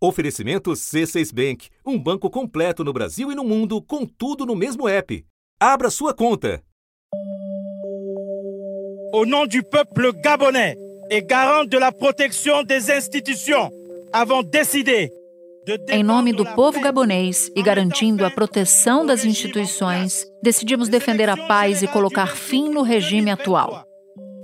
Oferecimento 0.00 0.70
C6 0.72 1.34
Bank, 1.34 1.68
um 1.84 1.98
banco 1.98 2.30
completo 2.30 2.84
no 2.84 2.92
Brasil 2.92 3.32
e 3.32 3.34
no 3.34 3.42
mundo, 3.42 3.82
com 3.82 4.06
tudo 4.06 4.46
no 4.46 4.54
mesmo 4.54 4.88
app. 4.88 5.24
Abra 5.58 5.90
sua 5.90 6.14
conta. 6.14 6.62
Au 9.12 9.26
nom 9.26 9.44
du 9.44 9.60
peuple 9.64 10.12
gabonais 10.22 10.76
et 11.10 11.22
garant 11.22 11.64
de 11.64 11.78
la 11.78 11.90
protection 11.90 12.62
des 12.62 12.88
institutions, 12.90 13.70
avons 14.12 14.44
décidé 14.44 15.10
em 15.90 16.02
nome 16.02 16.32
do 16.32 16.46
povo 16.54 16.80
gabonês 16.80 17.50
e 17.54 17.62
garantindo 17.62 18.24
a 18.24 18.30
proteção 18.30 19.04
das 19.04 19.24
instituições, 19.26 20.24
decidimos 20.42 20.88
defender 20.88 21.28
a 21.28 21.36
paz 21.36 21.82
e 21.82 21.88
colocar 21.88 22.28
fim 22.28 22.70
no 22.70 22.82
regime 22.82 23.30
atual. 23.30 23.84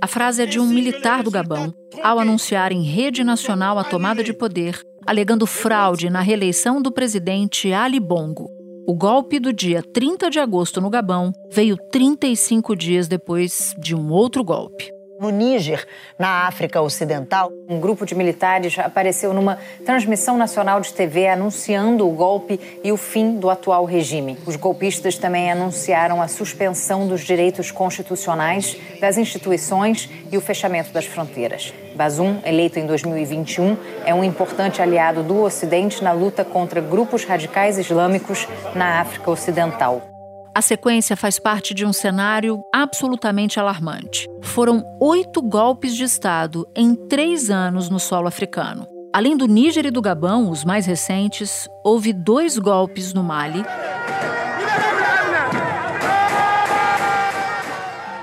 A 0.03 0.07
frase 0.07 0.43
é 0.43 0.45
de 0.45 0.59
um 0.59 0.67
militar 0.67 1.23
do 1.23 1.31
Gabão, 1.31 1.73
ao 2.03 2.19
anunciar 2.19 2.71
em 2.71 2.83
rede 2.83 3.23
nacional 3.23 3.79
a 3.79 3.83
tomada 3.83 4.23
de 4.23 4.33
poder, 4.33 4.79
alegando 5.05 5.45
fraude 5.45 6.09
na 6.09 6.21
reeleição 6.21 6.81
do 6.81 6.91
presidente 6.91 7.71
Ali 7.71 7.99
Bongo. 7.99 8.49
O 8.87 8.95
golpe 8.95 9.39
do 9.39 9.51
dia 9.51 9.81
30 9.81 10.29
de 10.29 10.39
agosto 10.39 10.79
no 10.79 10.89
Gabão 10.89 11.31
veio 11.51 11.77
35 11.91 12.75
dias 12.75 13.07
depois 13.07 13.73
de 13.79 13.95
um 13.95 14.11
outro 14.11 14.43
golpe. 14.43 14.94
No 15.19 15.29
Níger, 15.29 15.85
na 16.19 16.45
África 16.45 16.81
Ocidental, 16.81 17.49
um 17.69 17.79
grupo 17.79 18.05
de 18.05 18.13
militares 18.13 18.77
apareceu 18.77 19.33
numa 19.33 19.57
transmissão 19.85 20.37
nacional 20.37 20.81
de 20.81 20.93
TV 20.93 21.27
anunciando 21.27 22.07
o 22.07 22.11
golpe 22.11 22.59
e 22.83 22.91
o 22.91 22.97
fim 22.97 23.37
do 23.37 23.49
atual 23.49 23.85
regime. 23.85 24.37
Os 24.45 24.57
golpistas 24.57 25.17
também 25.17 25.49
anunciaram 25.49 26.21
a 26.21 26.27
suspensão 26.27 27.07
dos 27.07 27.21
direitos 27.21 27.71
constitucionais, 27.71 28.77
das 28.99 29.17
instituições 29.17 30.09
e 30.31 30.37
o 30.37 30.41
fechamento 30.41 30.91
das 30.91 31.05
fronteiras. 31.05 31.73
Bazoum, 31.95 32.39
eleito 32.43 32.77
em 32.77 32.85
2021, 32.85 33.77
é 34.05 34.13
um 34.13 34.23
importante 34.23 34.81
aliado 34.81 35.23
do 35.23 35.41
Ocidente 35.41 36.03
na 36.03 36.11
luta 36.11 36.43
contra 36.43 36.81
grupos 36.81 37.23
radicais 37.23 37.77
islâmicos 37.77 38.47
na 38.75 38.99
África 38.99 39.31
Ocidental. 39.31 40.14
A 40.55 40.61
sequência 40.61 41.17
faz 41.17 41.37
parte 41.37 41.73
de 41.73 41.85
um 41.85 41.91
cenário 41.91 42.63
absolutamente 42.73 43.59
alarmante. 43.59 44.25
Foram 44.41 44.85
oito 45.01 45.41
golpes 45.41 45.93
de 45.93 46.05
Estado 46.05 46.65
em 46.73 46.95
três 46.95 47.49
anos 47.49 47.89
no 47.89 47.99
solo 47.99 48.29
africano. 48.29 48.87
Além 49.11 49.35
do 49.35 49.47
Níger 49.47 49.85
e 49.85 49.91
do 49.91 50.01
Gabão, 50.01 50.49
os 50.49 50.63
mais 50.63 50.85
recentes, 50.85 51.67
houve 51.83 52.13
dois 52.13 52.57
golpes 52.57 53.13
no 53.13 53.21
Mali. 53.21 53.65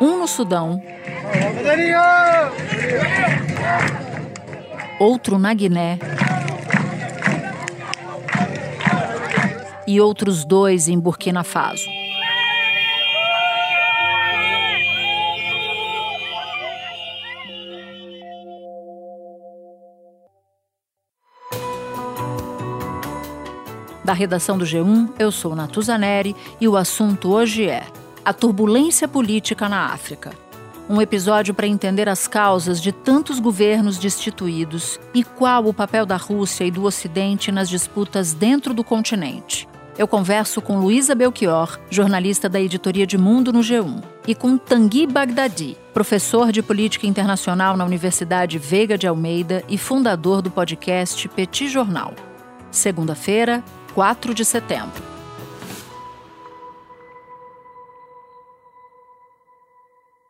Um 0.00 0.16
no 0.16 0.27
Sudão. 0.27 0.80
Outro 4.98 5.38
na 5.38 5.53
Guiné. 5.53 5.98
E 9.86 10.00
outros 10.00 10.47
dois 10.47 10.88
em 10.88 10.98
Burkina 10.98 11.44
Faso. 11.44 12.02
Da 24.05 24.12
redação 24.12 24.58
do 24.58 24.64
G1, 24.64 25.11
eu 25.19 25.31
sou 25.31 25.55
Natuzaneri 25.55 26.34
e 26.61 26.67
o 26.67 26.77
assunto 26.77 27.33
hoje 27.33 27.69
é 27.69 27.84
a 28.25 28.33
turbulência 28.33 29.06
política 29.06 29.69
na 29.69 29.86
África. 29.86 30.33
Um 30.91 31.00
episódio 31.00 31.55
para 31.55 31.69
entender 31.69 32.09
as 32.09 32.27
causas 32.27 32.83
de 32.83 32.91
tantos 32.91 33.39
governos 33.39 33.98
destituídos 33.98 34.98
e 35.14 35.22
qual 35.22 35.67
o 35.67 35.75
papel 35.75 36.05
da 36.05 36.17
Rússia 36.17 36.64
e 36.64 36.70
do 36.70 36.83
Ocidente 36.83 37.53
nas 37.53 37.69
disputas 37.69 38.33
dentro 38.33 38.75
do 38.75 38.83
continente. 38.83 39.69
Eu 39.97 40.09
converso 40.09 40.61
com 40.61 40.81
Luísa 40.81 41.14
Belchior, 41.14 41.78
jornalista 41.89 42.48
da 42.48 42.61
editoria 42.61 43.06
de 43.06 43.16
Mundo 43.16 43.53
no 43.53 43.61
G1, 43.61 44.03
e 44.27 44.34
com 44.34 44.56
Tanguy 44.56 45.06
Bagdadi, 45.06 45.77
professor 45.94 46.50
de 46.50 46.62
política 46.62 47.06
internacional 47.06 47.77
na 47.77 47.84
Universidade 47.84 48.59
Veiga 48.59 48.98
de 48.98 49.06
Almeida 49.06 49.62
e 49.69 49.78
fundador 49.78 50.43
do 50.43 50.50
podcast 50.50 51.28
Petit 51.28 51.69
Jornal. 51.69 52.15
Segunda-feira, 52.71 53.62
4 53.94 54.34
de 54.34 54.44
setembro. 54.44 55.03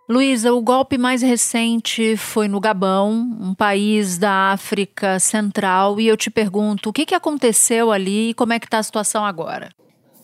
Luísa, 0.09 0.53
o 0.53 0.61
golpe 0.61 0.99
mais 0.99 1.23
recente 1.23 2.17
foi 2.17 2.49
no 2.49 2.61
Gabão, 2.61 3.13
um 3.41 3.55
país 3.55 4.19
da 4.19 4.53
África 4.53 5.19
Central, 5.19 5.99
e 6.01 6.09
eu 6.09 6.17
te 6.17 6.29
pergunto, 6.29 6.91
o 6.91 6.93
que, 6.93 7.07
que 7.07 7.15
aconteceu 7.15 7.91
ali 7.93 8.31
e 8.31 8.35
como 8.35 8.53
é 8.53 8.59
que 8.59 8.67
está 8.67 8.79
a 8.79 8.83
situação 8.83 9.25
agora? 9.25 9.71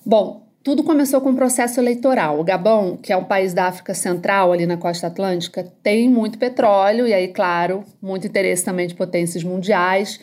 Bom, 0.04 0.48
tudo 0.64 0.82
começou 0.82 1.20
com 1.20 1.30
um 1.30 1.36
processo 1.36 1.80
eleitoral. 1.80 2.38
O 2.38 2.44
Gabão, 2.44 2.96
que 2.96 3.12
é 3.12 3.16
um 3.16 3.24
país 3.24 3.54
da 3.54 3.66
África 3.66 3.94
Central, 3.94 4.52
ali 4.52 4.66
na 4.66 4.76
costa 4.76 5.06
atlântica, 5.06 5.72
tem 5.82 6.08
muito 6.08 6.38
petróleo 6.38 7.06
e 7.06 7.14
aí, 7.14 7.28
claro, 7.28 7.84
muito 8.02 8.26
interesse 8.26 8.64
também 8.64 8.88
de 8.88 8.94
potências 8.94 9.44
mundiais 9.44 10.20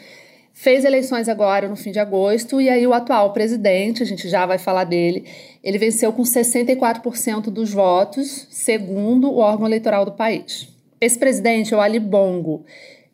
fez 0.58 0.86
eleições 0.86 1.28
agora 1.28 1.68
no 1.68 1.76
fim 1.76 1.92
de 1.92 2.00
agosto 2.00 2.62
e 2.62 2.70
aí 2.70 2.88
o 2.88 2.94
atual 2.94 3.34
presidente, 3.34 4.02
a 4.02 4.06
gente 4.06 4.30
já 4.30 4.46
vai 4.46 4.58
falar 4.58 4.86
dele, 4.86 5.26
ele 5.62 5.78
venceu 5.78 6.14
com 6.14 6.24
64% 6.24 7.52
dos 7.52 7.74
votos, 7.74 8.48
segundo 8.50 9.30
o 9.30 9.38
órgão 9.40 9.68
eleitoral 9.68 10.06
do 10.06 10.14
país. 10.14 10.70
Esse 11.00 11.20
presidente 11.20 11.74
é 11.74 11.78
o 11.78 11.82
Ali 11.82 12.00
Bongo, 12.00 12.64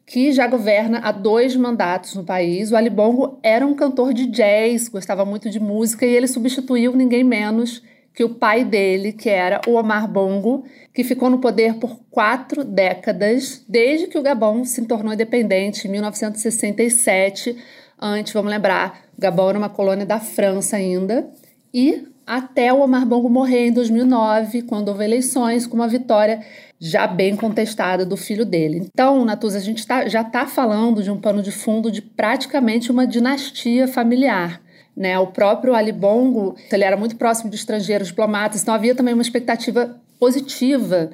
que 0.06 0.32
já 0.32 0.46
governa 0.46 1.00
há 1.00 1.12
dois 1.12 1.56
mandatos 1.56 2.14
no 2.14 2.24
país. 2.24 2.72
O 2.72 2.76
Ali 2.76 2.92
Bongo 2.92 3.40
era 3.42 3.66
um 3.66 3.74
cantor 3.74 4.14
de 4.14 4.28
jazz, 4.28 4.88
gostava 4.88 5.26
muito 5.26 5.50
de 5.50 5.60
música 5.60 6.06
e 6.06 6.16
ele 6.16 6.28
substituiu 6.28 6.96
ninguém 6.96 7.24
menos 7.24 7.82
que 8.14 8.24
o 8.24 8.30
pai 8.36 8.64
dele, 8.64 9.14
que 9.14 9.30
era 9.30 9.62
o 9.68 9.74
Omar 9.74 10.08
Bongo, 10.08 10.66
que 10.94 11.04
ficou 11.04 11.30
no 11.30 11.40
poder 11.40 11.76
por 11.76 12.00
quatro 12.10 12.64
décadas, 12.64 13.64
desde 13.68 14.08
que 14.08 14.18
o 14.18 14.22
Gabão 14.22 14.66
se 14.66 14.86
tornou 14.86 15.14
independente 15.14 15.88
em 15.88 15.92
1967. 15.92 17.56
Antes, 18.00 18.34
vamos 18.34 18.52
lembrar, 18.52 19.06
o 19.18 19.22
Gabão 19.22 19.50
era 19.50 19.58
uma 19.58 19.70
colônia 19.70 20.06
da 20.06 20.20
França 20.20 20.76
ainda. 20.76 21.30
E 21.74 22.06
até 22.26 22.72
o 22.72 22.82
Omar 22.82 23.06
Bongo 23.06 23.30
morrer 23.30 23.68
em 23.68 23.72
2009, 23.72 24.64
quando 24.64 24.90
houve 24.90 25.04
eleições, 25.04 25.66
com 25.66 25.76
uma 25.76 25.88
vitória 25.88 26.42
já 26.80 27.06
bem 27.06 27.36
contestada 27.36 28.06
do 28.06 28.18
filho 28.18 28.46
dele. 28.46 28.90
Então, 28.92 29.24
Natuza, 29.24 29.58
a 29.58 29.62
gente 29.62 29.86
tá, 29.86 30.08
já 30.08 30.22
está 30.22 30.48
falando 30.48 31.04
de 31.04 31.12
um 31.12 31.20
pano 31.20 31.44
de 31.44 31.52
fundo 31.52 31.92
de 31.92 32.02
praticamente 32.02 32.92
uma 32.92 33.06
dinastia 33.06 33.88
familiar. 33.88 34.62
Né? 35.02 35.18
O 35.18 35.26
próprio 35.26 35.74
Ali 35.74 35.92
Bongo, 35.92 36.56
ele 36.72 36.84
era 36.84 36.96
muito 36.96 37.16
próximo 37.16 37.50
de 37.50 37.56
estrangeiros 37.56 38.10
diplomatas, 38.10 38.62
então 38.62 38.72
havia 38.72 38.94
também 38.94 39.16
uma 39.16 39.24
expectativa 39.24 40.00
positiva, 40.20 41.10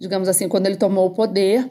digamos 0.00 0.26
assim, 0.26 0.48
quando 0.48 0.64
ele 0.64 0.76
tomou 0.76 1.08
o 1.08 1.10
poder. 1.10 1.68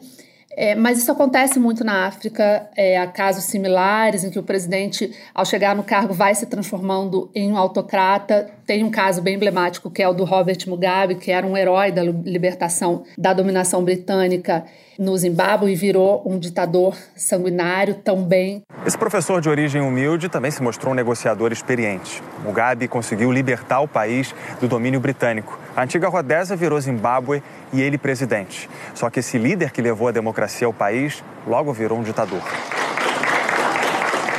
É, 0.56 0.76
mas 0.76 0.96
isso 0.96 1.10
acontece 1.10 1.58
muito 1.58 1.82
na 1.82 2.06
África, 2.06 2.70
é, 2.76 2.96
há 2.96 3.08
casos 3.08 3.46
similares 3.46 4.22
em 4.22 4.30
que 4.30 4.38
o 4.38 4.44
presidente, 4.44 5.12
ao 5.34 5.44
chegar 5.44 5.74
no 5.74 5.82
cargo, 5.82 6.14
vai 6.14 6.36
se 6.36 6.46
transformando 6.46 7.28
em 7.34 7.50
um 7.50 7.56
autocrata. 7.56 8.48
Tem 8.66 8.82
um 8.82 8.90
caso 8.90 9.22
bem 9.22 9.36
emblemático 9.36 9.88
que 9.88 10.02
é 10.02 10.08
o 10.08 10.12
do 10.12 10.24
Robert 10.24 10.58
Mugabe, 10.66 11.14
que 11.14 11.30
era 11.30 11.46
um 11.46 11.56
herói 11.56 11.92
da 11.92 12.02
libertação 12.02 13.04
da 13.16 13.32
dominação 13.32 13.84
britânica 13.84 14.64
no 14.98 15.16
Zimbábue 15.16 15.70
e 15.70 15.76
virou 15.76 16.20
um 16.26 16.36
ditador 16.36 16.96
sanguinário 17.14 17.94
também. 17.94 18.64
Esse 18.84 18.98
professor 18.98 19.40
de 19.40 19.48
origem 19.48 19.80
humilde 19.80 20.28
também 20.28 20.50
se 20.50 20.60
mostrou 20.60 20.92
um 20.92 20.96
negociador 20.96 21.52
experiente. 21.52 22.20
Mugabe 22.42 22.88
conseguiu 22.88 23.30
libertar 23.30 23.80
o 23.80 23.86
país 23.86 24.34
do 24.60 24.66
domínio 24.66 24.98
britânico. 24.98 25.56
A 25.76 25.82
antiga 25.84 26.08
Rodésia 26.08 26.56
virou 26.56 26.80
Zimbábue 26.80 27.44
e 27.72 27.80
ele 27.80 27.96
presidente. 27.96 28.68
Só 28.96 29.08
que 29.08 29.20
esse 29.20 29.38
líder 29.38 29.70
que 29.70 29.80
levou 29.80 30.08
a 30.08 30.12
democracia 30.12 30.66
ao 30.66 30.72
país 30.72 31.22
logo 31.46 31.72
virou 31.72 32.00
um 32.00 32.02
ditador. 32.02 32.42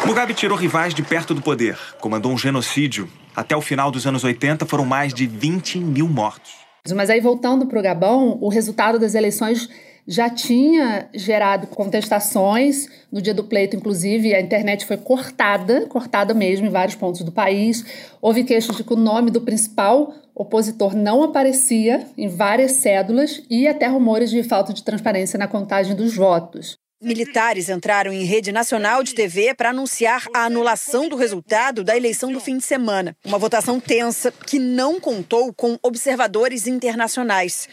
Mugabe 0.06 0.34
tirou 0.34 0.58
rivais 0.58 0.94
de 0.94 1.04
perto 1.04 1.34
do 1.34 1.42
poder, 1.42 1.78
comandou 2.02 2.34
um 2.34 2.38
genocídio. 2.38 3.10
Até 3.38 3.56
o 3.56 3.62
final 3.62 3.92
dos 3.92 4.08
anos 4.08 4.24
80 4.24 4.66
foram 4.66 4.84
mais 4.84 5.14
de 5.14 5.28
20 5.28 5.78
mil 5.78 6.10
mortos. 6.10 6.54
Mas 6.96 7.08
aí, 7.08 7.22
voltando 7.22 7.68
para 7.68 7.78
o 7.78 7.84
Gabão, 7.84 8.36
o 8.42 8.50
resultado 8.50 8.98
das 8.98 9.14
eleições 9.14 9.70
já 10.08 10.28
tinha 10.28 11.08
gerado 11.14 11.68
contestações. 11.68 12.88
No 13.12 13.22
dia 13.22 13.36
do 13.36 13.44
pleito, 13.44 13.76
inclusive, 13.76 14.34
a 14.34 14.42
internet 14.42 14.88
foi 14.88 14.98
cortada, 14.98 15.86
cortada 15.86 16.34
mesmo 16.34 16.66
em 16.66 16.72
vários 16.72 16.96
pontos 16.96 17.22
do 17.22 17.32
país. 17.32 17.86
Houve 18.20 18.44
queixas 18.44 18.76
de 18.76 18.84
que 18.84 18.94
o 18.94 18.98
nome 18.98 19.30
do 19.30 19.42
principal 19.42 20.16
opositor 20.34 20.96
não 20.96 21.22
aparecia 21.22 22.08
em 22.18 22.28
várias 22.28 22.72
cédulas 22.72 23.44
e 23.52 23.68
até 23.68 23.86
rumores 23.86 24.32
de 24.32 24.42
falta 24.42 24.74
de 24.74 24.82
transparência 24.82 25.38
na 25.38 25.48
contagem 25.48 25.96
dos 25.96 26.16
votos. 26.16 26.76
Militares 27.00 27.70
entraram 27.70 28.12
em 28.12 28.24
rede 28.24 28.52
nacional 28.52 29.04
de 29.04 29.14
TV 29.14 29.54
para 29.54 29.70
anunciar 29.70 30.26
a 30.34 30.46
anulação 30.46 31.08
do 31.08 31.16
resultado 31.16 31.84
da 31.84 31.96
eleição 31.96 32.32
do 32.32 32.40
fim 32.40 32.58
de 32.58 32.64
semana. 32.64 33.16
Uma 33.24 33.38
votação 33.38 33.80
tensa 33.80 34.32
que 34.32 34.58
não 34.58 35.00
contou 35.00 35.54
com 35.54 35.78
observadores 35.84 36.66
internacionais. 36.66 37.70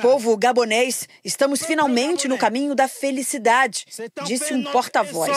Povo 0.00 0.34
gabonês, 0.38 1.06
estamos 1.22 1.62
finalmente 1.62 2.26
no 2.26 2.38
caminho 2.38 2.74
da 2.74 2.88
felicidade, 2.88 3.84
disse 4.24 4.54
um 4.54 4.64
porta-voz. 4.64 5.30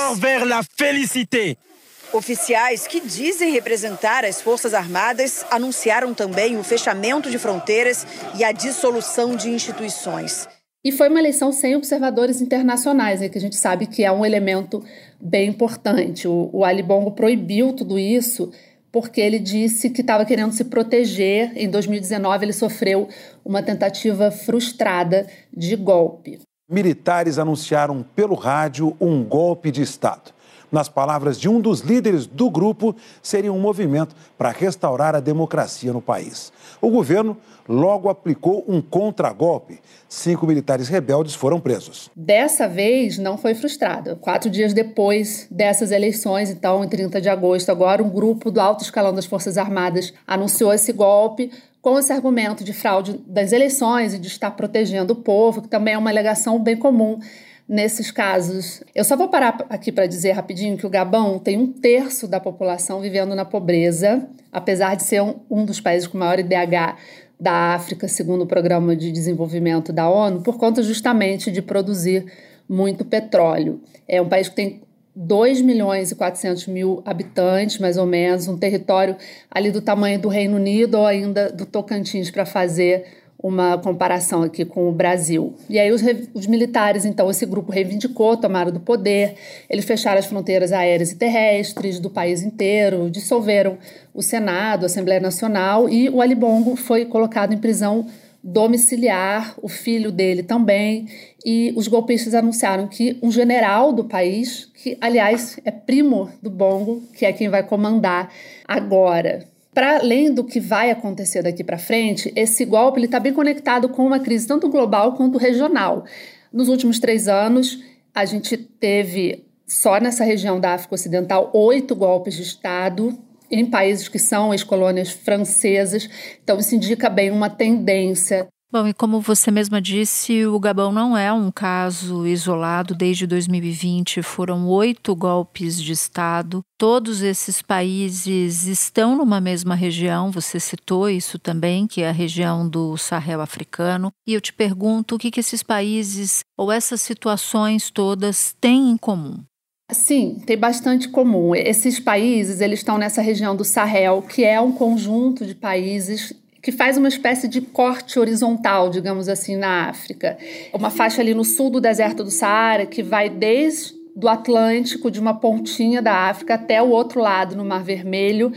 Oficiais 2.14 2.88
que 2.88 3.02
dizem 3.02 3.52
representar 3.52 4.24
as 4.24 4.42
Forças 4.42 4.74
Armadas 4.74 5.46
anunciaram 5.52 6.14
também 6.14 6.58
o 6.58 6.64
fechamento 6.64 7.30
de 7.30 7.38
fronteiras 7.38 8.08
e 8.38 8.46
a 8.46 8.54
dissolução 8.54 9.36
de 9.36 9.50
instituições. 9.50 10.48
E 10.88 10.92
foi 10.94 11.10
uma 11.10 11.20
eleição 11.20 11.52
sem 11.52 11.76
observadores 11.76 12.40
internacionais, 12.40 13.20
né, 13.20 13.28
que 13.28 13.38
a 13.38 13.42
gente 13.42 13.58
sabe 13.58 13.88
que 13.88 14.06
é 14.06 14.12
um 14.12 14.26
elemento 14.26 14.82
bem 15.20 15.50
importante. 15.50 16.30
O, 16.30 16.50
o 16.54 16.64
Ali 16.64 16.82
Bongo 16.82 17.12
proibiu 17.12 17.74
tudo 17.74 18.00
isso 18.00 18.54
porque 18.90 19.20
ele 19.20 19.38
disse 19.38 19.90
que 19.90 20.00
estava 20.00 20.24
querendo 20.24 20.54
se 20.54 20.64
proteger. 20.64 21.52
Em 21.58 21.70
2019, 21.70 22.46
ele 22.46 22.54
sofreu 22.54 23.10
uma 23.44 23.62
tentativa 23.62 24.32
frustrada 24.32 25.28
de 25.54 25.76
golpe. 25.76 26.40
Militares 26.72 27.38
anunciaram 27.38 28.02
pelo 28.16 28.36
rádio 28.36 28.96
um 28.98 29.26
golpe 29.26 29.72
de 29.72 29.82
Estado. 29.82 30.32
Nas 30.72 30.90
palavras 30.90 31.40
de 31.40 31.48
um 31.48 31.62
dos 31.62 31.80
líderes 31.80 32.26
do 32.26 32.50
grupo, 32.50 32.96
seria 33.22 33.54
um 33.54 33.60
movimento 33.60 34.16
para 34.38 34.50
restaurar 34.50 35.16
a 35.16 35.20
democracia 35.20 35.94
no 35.94 36.02
país. 36.02 36.52
O 36.82 36.90
governo 36.90 37.38
logo 37.68 38.10
aplicou 38.10 38.66
um 38.68 38.82
contragolpe. 38.82 39.80
Cinco 40.10 40.46
militares 40.46 40.88
rebeldes 40.88 41.36
foram 41.36 41.60
presos. 41.60 42.10
Dessa 42.16 42.68
vez 42.68 43.18
não 43.18 43.38
foi 43.38 43.56
frustrado. 43.56 44.18
Quatro 44.18 44.50
dias 44.50 44.74
depois 44.74 45.48
dessas 45.50 45.92
eleições, 45.92 46.50
então, 46.50 46.84
em 46.84 46.90
30 46.90 47.22
de 47.22 47.30
agosto, 47.30 47.70
agora 47.70 48.04
um 48.04 48.10
grupo 48.10 48.52
do 48.52 48.60
alto 48.60 48.84
escalão 48.84 49.14
das 49.14 49.26
Forças 49.26 49.58
Armadas 49.58 50.14
anunciou 50.26 50.74
esse 50.74 50.92
golpe 50.92 51.52
com 51.82 51.98
esse 51.98 52.12
argumento 52.12 52.66
de 52.66 52.74
fraude 52.74 53.22
das 53.26 53.54
eleições 53.54 54.14
e 54.14 54.20
de 54.20 54.28
estar 54.28 54.52
protegendo 54.52 55.14
o 55.14 55.16
povo, 55.16 55.62
que 55.62 55.70
também 55.70 55.94
é 55.94 55.98
uma 55.98 56.10
alegação 56.10 56.60
bem 56.60 56.76
comum 56.76 57.20
nesses 57.68 58.12
casos. 58.12 58.82
Eu 58.96 59.04
só 59.04 59.18
vou 59.18 59.28
parar 59.28 59.66
aqui 59.70 59.92
para 59.92 60.08
dizer 60.08 60.32
rapidinho 60.32 60.78
que 60.78 60.86
o 60.86 60.90
Gabão 60.90 61.38
tem 61.38 61.58
um 61.58 61.72
terço 61.72 62.28
da 62.28 62.40
população 62.40 63.02
vivendo 63.02 63.36
na 63.36 63.44
pobreza, 63.44 64.28
apesar 64.52 64.96
de 64.96 65.04
ser 65.04 65.22
um, 65.22 65.36
um 65.50 65.66
dos 65.66 65.82
países 65.82 66.08
com 66.08 66.18
maior 66.18 66.40
IDH 66.40 66.96
da 67.40 67.74
África, 67.76 68.08
segundo 68.08 68.44
o 68.44 68.48
Programa 68.48 68.96
de 68.96 69.12
Desenvolvimento 69.12 69.92
da 69.92 70.10
ONU, 70.10 70.42
por 70.42 70.58
conta 70.58 70.82
justamente 70.82 71.52
de 71.52 71.62
produzir 71.62 72.26
muito 72.68 73.06
petróleo. 73.06 73.82
É 74.08 74.22
um 74.22 74.28
país 74.28 74.48
que 74.48 74.56
tem 74.56 74.82
2 75.16 75.62
milhões 75.62 76.12
e 76.12 76.16
400 76.16 76.68
mil 76.68 77.02
habitantes, 77.06 77.80
mais 77.80 77.98
ou 77.98 78.06
menos, 78.06 78.48
um 78.48 78.58
território 78.58 79.16
ali 79.50 79.72
do 79.72 79.82
tamanho 79.82 80.20
do 80.20 80.28
Reino 80.28 80.56
Unido 80.56 80.96
ou 80.96 81.06
ainda 81.06 81.52
do 81.52 81.66
Tocantins 81.66 82.30
para 82.30 82.46
fazer 82.46 83.06
uma 83.42 83.78
comparação 83.78 84.42
aqui 84.42 84.66
com 84.66 84.90
o 84.90 84.92
Brasil. 84.92 85.54
E 85.70 85.78
aí 85.78 85.92
os, 85.92 86.02
os, 86.34 86.48
militares, 86.48 87.06
então, 87.06 87.30
esse 87.30 87.46
grupo 87.46 87.72
reivindicou, 87.72 88.36
tomaram 88.36 88.72
do 88.72 88.80
poder, 88.80 89.36
eles 89.70 89.86
fecharam 89.86 90.18
as 90.18 90.26
fronteiras 90.26 90.72
aéreas 90.72 91.12
e 91.12 91.16
terrestres 91.16 92.00
do 92.00 92.10
país 92.10 92.42
inteiro, 92.42 93.10
dissolveram 93.10 93.78
o 94.14 94.22
Senado, 94.22 94.84
a 94.84 94.86
Assembleia 94.88 95.20
Nacional 95.20 95.88
e 95.88 96.10
o 96.10 96.22
Ali 96.22 96.34
Bongo 96.34 96.76
foi 96.76 97.06
colocado 97.06 97.54
em 97.54 97.58
prisão 97.58 98.08
domiciliar, 98.44 99.56
o 99.62 99.68
filho 99.68 100.12
dele 100.12 100.42
também, 100.42 101.08
e 101.46 101.74
os 101.76 101.88
golpistas 101.88 102.34
anunciaram 102.34 102.88
que 102.88 103.18
um 103.22 103.32
general 103.32 103.92
do 103.92 104.06
país, 104.06 104.72
que 104.74 104.98
aliás 105.02 105.60
é 105.66 105.72
primo 105.72 106.30
do 106.42 106.50
Bongo, 106.50 107.04
que 107.14 107.26
é 107.26 107.34
quem 107.34 107.50
vai 107.50 107.64
comandar 107.64 108.32
agora, 108.66 109.46
para 109.78 109.98
além 109.98 110.34
do 110.34 110.44
que 110.44 110.60
vai 110.60 110.90
acontecer 110.90 111.44
daqui 111.44 111.64
para 111.64 111.78
frente, 111.78 112.34
esse 112.36 112.66
golpe 112.66 113.00
está 113.00 113.20
bem 113.20 113.32
conectado 113.32 113.88
com 113.88 114.08
uma 114.08 114.20
crise 114.20 114.48
tanto 114.48 114.68
global 114.70 115.14
quanto 115.14 115.38
regional. 115.38 116.04
Nos 116.52 116.68
últimos 116.68 116.98
três 116.98 117.28
anos, 117.28 117.84
a 118.12 118.26
gente 118.26 118.58
teve 118.58 119.46
só 119.68 120.00
nessa 120.00 120.24
região 120.24 120.60
da 120.60 120.74
África 120.74 120.96
Ocidental 120.96 121.52
oito 121.54 121.96
golpes 121.96 122.34
de 122.34 122.42
Estado 122.42 123.16
em 123.52 123.68
países 123.68 124.08
que 124.08 124.18
são 124.18 124.52
ex-colônias 124.52 125.12
francesas. 125.12 126.10
Então, 126.44 126.58
isso 126.58 126.74
indica 126.74 127.08
bem 127.08 127.30
uma 127.30 127.48
tendência 127.48 128.48
Bom, 128.70 128.86
e 128.86 128.94
como 128.94 129.22
você 129.22 129.50
mesma 129.50 129.82
disse, 129.82 130.46
o 130.46 130.60
Gabão 130.60 130.92
não 130.92 131.18
é 131.18 131.32
um 131.32 131.50
caso 131.50 132.28
isolado. 132.28 132.94
Desde 132.94 133.26
2020 133.26 134.22
foram 134.22 134.68
oito 134.68 135.16
golpes 135.16 135.82
de 135.82 135.94
Estado. 135.94 136.60
Todos 136.78 137.22
esses 137.22 137.62
países 137.62 138.66
estão 138.66 139.16
numa 139.16 139.40
mesma 139.40 139.74
região, 139.74 140.32
você 140.32 140.60
citou 140.60 141.10
isso 141.10 141.40
também, 141.40 141.88
que 141.88 142.02
é 142.02 142.10
a 142.10 142.12
região 142.12 142.68
do 142.68 142.98
Sahel 142.98 143.40
africano. 143.40 144.12
E 144.28 144.34
eu 144.34 144.42
te 144.42 144.52
pergunto 144.52 145.16
o 145.16 145.18
que, 145.18 145.32
que 145.32 145.40
esses 145.40 145.64
países 145.64 146.42
ou 146.58 146.70
essas 146.70 147.00
situações 147.00 147.90
todas 147.90 148.54
têm 148.60 148.92
em 148.92 148.98
comum? 148.98 149.46
Sim, 149.94 150.42
tem 150.46 150.58
bastante 150.58 151.08
comum. 151.08 151.56
Esses 151.56 152.02
países, 152.02 152.60
eles 152.60 152.80
estão 152.80 152.98
nessa 152.98 153.22
região 153.22 153.56
do 153.56 153.64
Sahel, 153.64 154.22
que 154.22 154.44
é 154.44 154.60
um 154.60 154.74
conjunto 154.74 155.46
de 155.46 155.56
países 155.56 156.34
que 156.68 156.72
faz 156.74 156.98
uma 156.98 157.08
espécie 157.08 157.48
de 157.48 157.62
corte 157.62 158.20
horizontal, 158.20 158.90
digamos 158.90 159.30
assim, 159.30 159.56
na 159.56 159.88
África. 159.88 160.38
Uma 160.74 160.90
faixa 160.90 161.22
ali 161.22 161.34
no 161.34 161.46
sul 161.46 161.70
do 161.70 161.80
deserto 161.80 162.26
do 162.26 162.30
Saara 162.30 162.86
que 162.86 163.02
vai 163.02 163.30
desde 163.30 163.96
do 164.14 164.28
Atlântico, 164.28 165.10
de 165.10 165.18
uma 165.18 165.34
pontinha 165.34 166.02
da 166.02 166.28
África 166.28 166.56
até 166.56 166.84
o 166.84 166.90
outro 166.90 167.22
lado, 167.22 167.56
no 167.56 167.64
Mar 167.64 167.86
Vermelho. 167.86 168.52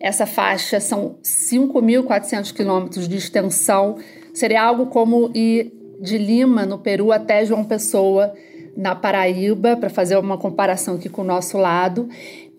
Essa 0.00 0.24
faixa 0.24 0.80
são 0.80 1.16
5.400 1.22 2.50
quilômetros 2.54 3.06
de 3.06 3.18
extensão. 3.18 3.98
Seria 4.32 4.62
algo 4.62 4.86
como 4.86 5.30
ir 5.34 5.70
de 6.00 6.16
Lima, 6.16 6.64
no 6.64 6.78
Peru, 6.78 7.12
até 7.12 7.44
João 7.44 7.62
Pessoa, 7.62 8.32
na 8.74 8.94
Paraíba, 8.94 9.76
para 9.76 9.90
fazer 9.90 10.16
uma 10.16 10.38
comparação 10.38 10.94
aqui 10.94 11.10
com 11.10 11.20
o 11.20 11.26
nosso 11.26 11.58
lado 11.58 12.08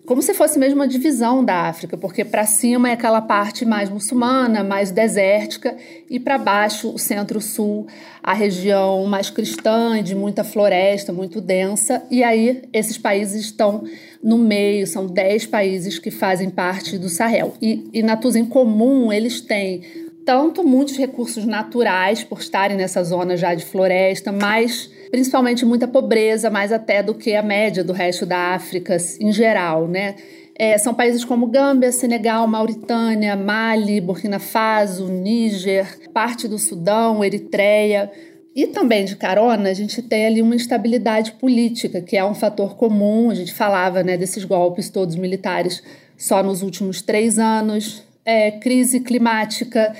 como 0.04 0.20
se 0.20 0.34
fosse 0.34 0.58
mesmo 0.58 0.80
uma 0.80 0.88
divisão 0.88 1.44
da 1.44 1.68
África, 1.68 1.96
porque 1.96 2.24
para 2.24 2.44
cima 2.44 2.90
é 2.90 2.92
aquela 2.92 3.20
parte 3.20 3.64
mais 3.64 3.88
muçulmana, 3.88 4.64
mais 4.64 4.90
desértica, 4.90 5.76
e 6.10 6.18
para 6.18 6.38
baixo, 6.38 6.92
o 6.92 6.98
centro-sul, 6.98 7.86
a 8.20 8.32
região 8.32 9.06
mais 9.06 9.30
cristã, 9.30 10.02
de 10.02 10.16
muita 10.16 10.42
floresta, 10.42 11.12
muito 11.12 11.40
densa. 11.40 12.02
E 12.10 12.24
aí, 12.24 12.62
esses 12.72 12.98
países 12.98 13.42
estão 13.42 13.84
no 14.20 14.38
meio, 14.38 14.88
são 14.88 15.06
10 15.06 15.46
países 15.46 16.00
que 16.00 16.10
fazem 16.10 16.50
parte 16.50 16.98
do 16.98 17.08
Sahel. 17.08 17.54
E, 17.62 17.88
e 17.92 18.02
na 18.02 18.16
Tusa, 18.16 18.40
em 18.40 18.44
comum, 18.44 19.12
eles 19.12 19.40
têm 19.40 19.82
tanto 20.24 20.64
muitos 20.64 20.96
recursos 20.96 21.44
naturais, 21.44 22.24
por 22.24 22.40
estarem 22.40 22.76
nessa 22.76 23.02
zona 23.04 23.36
já 23.36 23.54
de 23.54 23.64
floresta, 23.64 24.32
mas 24.32 24.90
principalmente 25.12 25.66
muita 25.66 25.86
pobreza, 25.86 26.48
mais 26.48 26.72
até 26.72 27.02
do 27.02 27.14
que 27.14 27.34
a 27.36 27.42
média 27.42 27.84
do 27.84 27.92
resto 27.92 28.24
da 28.24 28.54
África 28.54 28.96
em 29.20 29.30
geral, 29.30 29.86
né? 29.86 30.16
É, 30.58 30.78
são 30.78 30.94
países 30.94 31.22
como 31.22 31.48
Gâmbia, 31.48 31.92
Senegal, 31.92 32.46
Mauritânia, 32.46 33.36
Mali, 33.36 34.00
Burkina 34.00 34.38
Faso, 34.38 35.08
Níger, 35.08 36.10
parte 36.14 36.48
do 36.48 36.58
Sudão, 36.58 37.22
Eritreia. 37.22 38.10
E 38.56 38.66
também 38.66 39.04
de 39.04 39.16
carona, 39.16 39.68
a 39.68 39.74
gente 39.74 40.00
tem 40.00 40.26
ali 40.26 40.40
uma 40.40 40.54
instabilidade 40.54 41.32
política, 41.32 42.00
que 42.00 42.16
é 42.16 42.24
um 42.24 42.34
fator 42.34 42.76
comum. 42.76 43.28
A 43.28 43.34
gente 43.34 43.52
falava 43.52 44.02
né, 44.02 44.16
desses 44.16 44.44
golpes 44.44 44.88
todos 44.88 45.14
militares 45.16 45.82
só 46.16 46.42
nos 46.42 46.62
últimos 46.62 47.02
três 47.02 47.38
anos. 47.38 48.02
É, 48.24 48.50
crise 48.52 49.00
climática, 49.00 49.94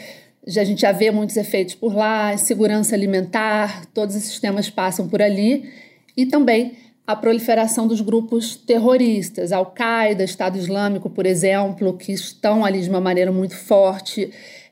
já, 0.46 0.62
a 0.62 0.64
gente 0.64 0.80
já 0.80 0.92
vê 0.92 1.10
muitos 1.10 1.36
efeitos 1.36 1.74
por 1.74 1.94
lá, 1.94 2.36
segurança 2.36 2.94
alimentar, 2.94 3.86
todos 3.86 4.16
esses 4.16 4.40
temas 4.40 4.68
passam 4.68 5.08
por 5.08 5.22
ali. 5.22 5.70
E 6.16 6.26
também 6.26 6.76
a 7.06 7.16
proliferação 7.16 7.86
dos 7.86 8.00
grupos 8.00 8.56
terroristas, 8.56 9.52
Al-Qaeda, 9.52 10.24
Estado 10.24 10.58
Islâmico, 10.58 11.10
por 11.10 11.26
exemplo, 11.26 11.96
que 11.96 12.12
estão 12.12 12.64
ali 12.64 12.80
de 12.80 12.88
uma 12.88 13.00
maneira 13.00 13.32
muito 13.32 13.56
forte 13.56 14.30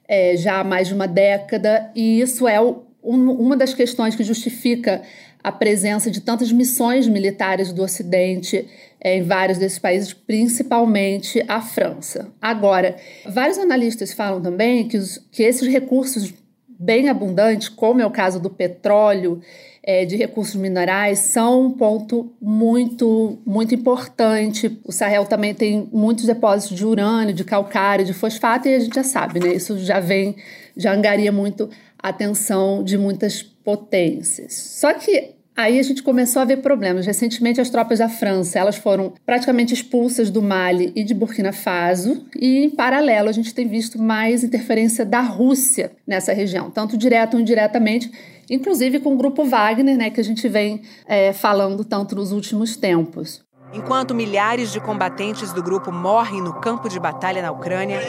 é, 0.08 0.36
já 0.36 0.60
há 0.60 0.64
mais 0.64 0.88
de 0.88 0.94
uma 0.94 1.06
década. 1.06 1.90
E 1.94 2.20
isso 2.20 2.48
é 2.48 2.60
o, 2.60 2.82
um, 3.02 3.30
uma 3.30 3.56
das 3.56 3.72
questões 3.72 4.14
que 4.14 4.24
justifica 4.24 5.02
a 5.42 5.50
presença 5.50 6.10
de 6.10 6.20
tantas 6.20 6.52
missões 6.52 7.08
militares 7.08 7.72
do 7.72 7.82
Ocidente 7.82 8.66
em 9.02 9.22
vários 9.22 9.58
desses 9.58 9.78
países, 9.78 10.12
principalmente 10.12 11.42
a 11.48 11.60
França. 11.60 12.28
Agora, 12.40 12.96
vários 13.26 13.58
analistas 13.58 14.12
falam 14.12 14.40
também 14.40 14.86
que, 14.86 14.96
os, 14.96 15.18
que 15.30 15.42
esses 15.42 15.66
recursos 15.66 16.34
bem 16.68 17.08
abundantes, 17.08 17.68
como 17.68 18.00
é 18.00 18.06
o 18.06 18.10
caso 18.10 18.40
do 18.40 18.50
petróleo, 18.50 19.40
é, 19.82 20.04
de 20.04 20.16
recursos 20.16 20.54
minerais, 20.54 21.18
são 21.18 21.66
um 21.66 21.70
ponto 21.70 22.32
muito, 22.40 23.38
muito 23.46 23.74
importante. 23.74 24.78
O 24.84 24.92
Sahel 24.92 25.24
também 25.24 25.54
tem 25.54 25.88
muitos 25.92 26.26
depósitos 26.26 26.76
de 26.76 26.84
urânio, 26.84 27.34
de 27.34 27.44
calcário, 27.44 28.04
de 28.04 28.12
fosfato, 28.12 28.68
e 28.68 28.74
a 28.74 28.78
gente 28.78 28.94
já 28.94 29.04
sabe, 29.04 29.40
né? 29.40 29.54
Isso 29.54 29.78
já 29.78 30.00
vem, 30.00 30.36
já 30.76 30.94
angaria 30.94 31.32
muito 31.32 31.68
a 31.98 32.08
atenção 32.08 32.82
de 32.82 32.96
muitas 32.98 33.42
potências. 33.42 34.54
Só 34.54 34.92
que 34.94 35.34
Aí 35.60 35.78
a 35.78 35.82
gente 35.82 36.02
começou 36.02 36.40
a 36.40 36.46
ver 36.46 36.56
problemas. 36.62 37.04
Recentemente, 37.04 37.60
as 37.60 37.68
tropas 37.68 37.98
da 37.98 38.08
França 38.08 38.58
elas 38.58 38.76
foram 38.76 39.12
praticamente 39.26 39.74
expulsas 39.74 40.30
do 40.30 40.40
Mali 40.40 40.90
e 40.96 41.04
de 41.04 41.12
Burkina 41.12 41.52
Faso, 41.52 42.24
e 42.34 42.64
em 42.64 42.70
paralelo 42.70 43.28
a 43.28 43.32
gente 43.32 43.52
tem 43.54 43.68
visto 43.68 44.00
mais 44.00 44.42
interferência 44.42 45.04
da 45.04 45.20
Rússia 45.20 45.92
nessa 46.06 46.32
região, 46.32 46.70
tanto 46.70 46.96
direto 46.96 47.34
ou 47.34 47.40
indiretamente, 47.40 48.10
inclusive 48.48 49.00
com 49.00 49.12
o 49.12 49.18
grupo 49.18 49.44
Wagner, 49.44 49.98
né, 49.98 50.08
que 50.08 50.18
a 50.18 50.24
gente 50.24 50.48
vem 50.48 50.80
é, 51.06 51.34
falando 51.34 51.84
tanto 51.84 52.16
nos 52.16 52.32
últimos 52.32 52.74
tempos. 52.74 53.42
Enquanto 53.74 54.14
milhares 54.14 54.72
de 54.72 54.80
combatentes 54.80 55.52
do 55.52 55.62
grupo 55.62 55.92
morrem 55.92 56.40
no 56.40 56.54
campo 56.54 56.88
de 56.88 56.98
batalha 56.98 57.42
na 57.42 57.52
Ucrânia, 57.52 58.00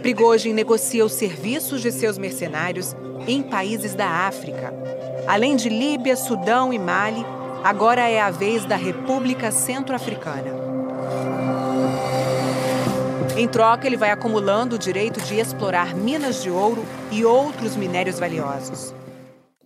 Prigozhin 0.00 0.54
negocia 0.54 1.04
os 1.04 1.12
serviços 1.12 1.82
de 1.82 1.92
seus 1.92 2.16
mercenários 2.16 2.96
em 3.26 3.42
países 3.42 3.94
da 3.94 4.08
África. 4.08 4.72
Além 5.26 5.56
de 5.56 5.68
Líbia, 5.68 6.16
Sudão 6.16 6.72
e 6.72 6.78
Mali, 6.78 7.24
agora 7.64 8.08
é 8.08 8.20
a 8.20 8.30
vez 8.30 8.64
da 8.64 8.76
República 8.76 9.50
Centro-Africana. 9.50 10.66
Em 13.36 13.46
troca, 13.46 13.86
ele 13.86 13.96
vai 13.96 14.10
acumulando 14.10 14.76
o 14.76 14.78
direito 14.78 15.20
de 15.20 15.38
explorar 15.38 15.94
minas 15.94 16.42
de 16.42 16.50
ouro 16.50 16.84
e 17.10 17.24
outros 17.24 17.76
minérios 17.76 18.18
valiosos. 18.18 18.94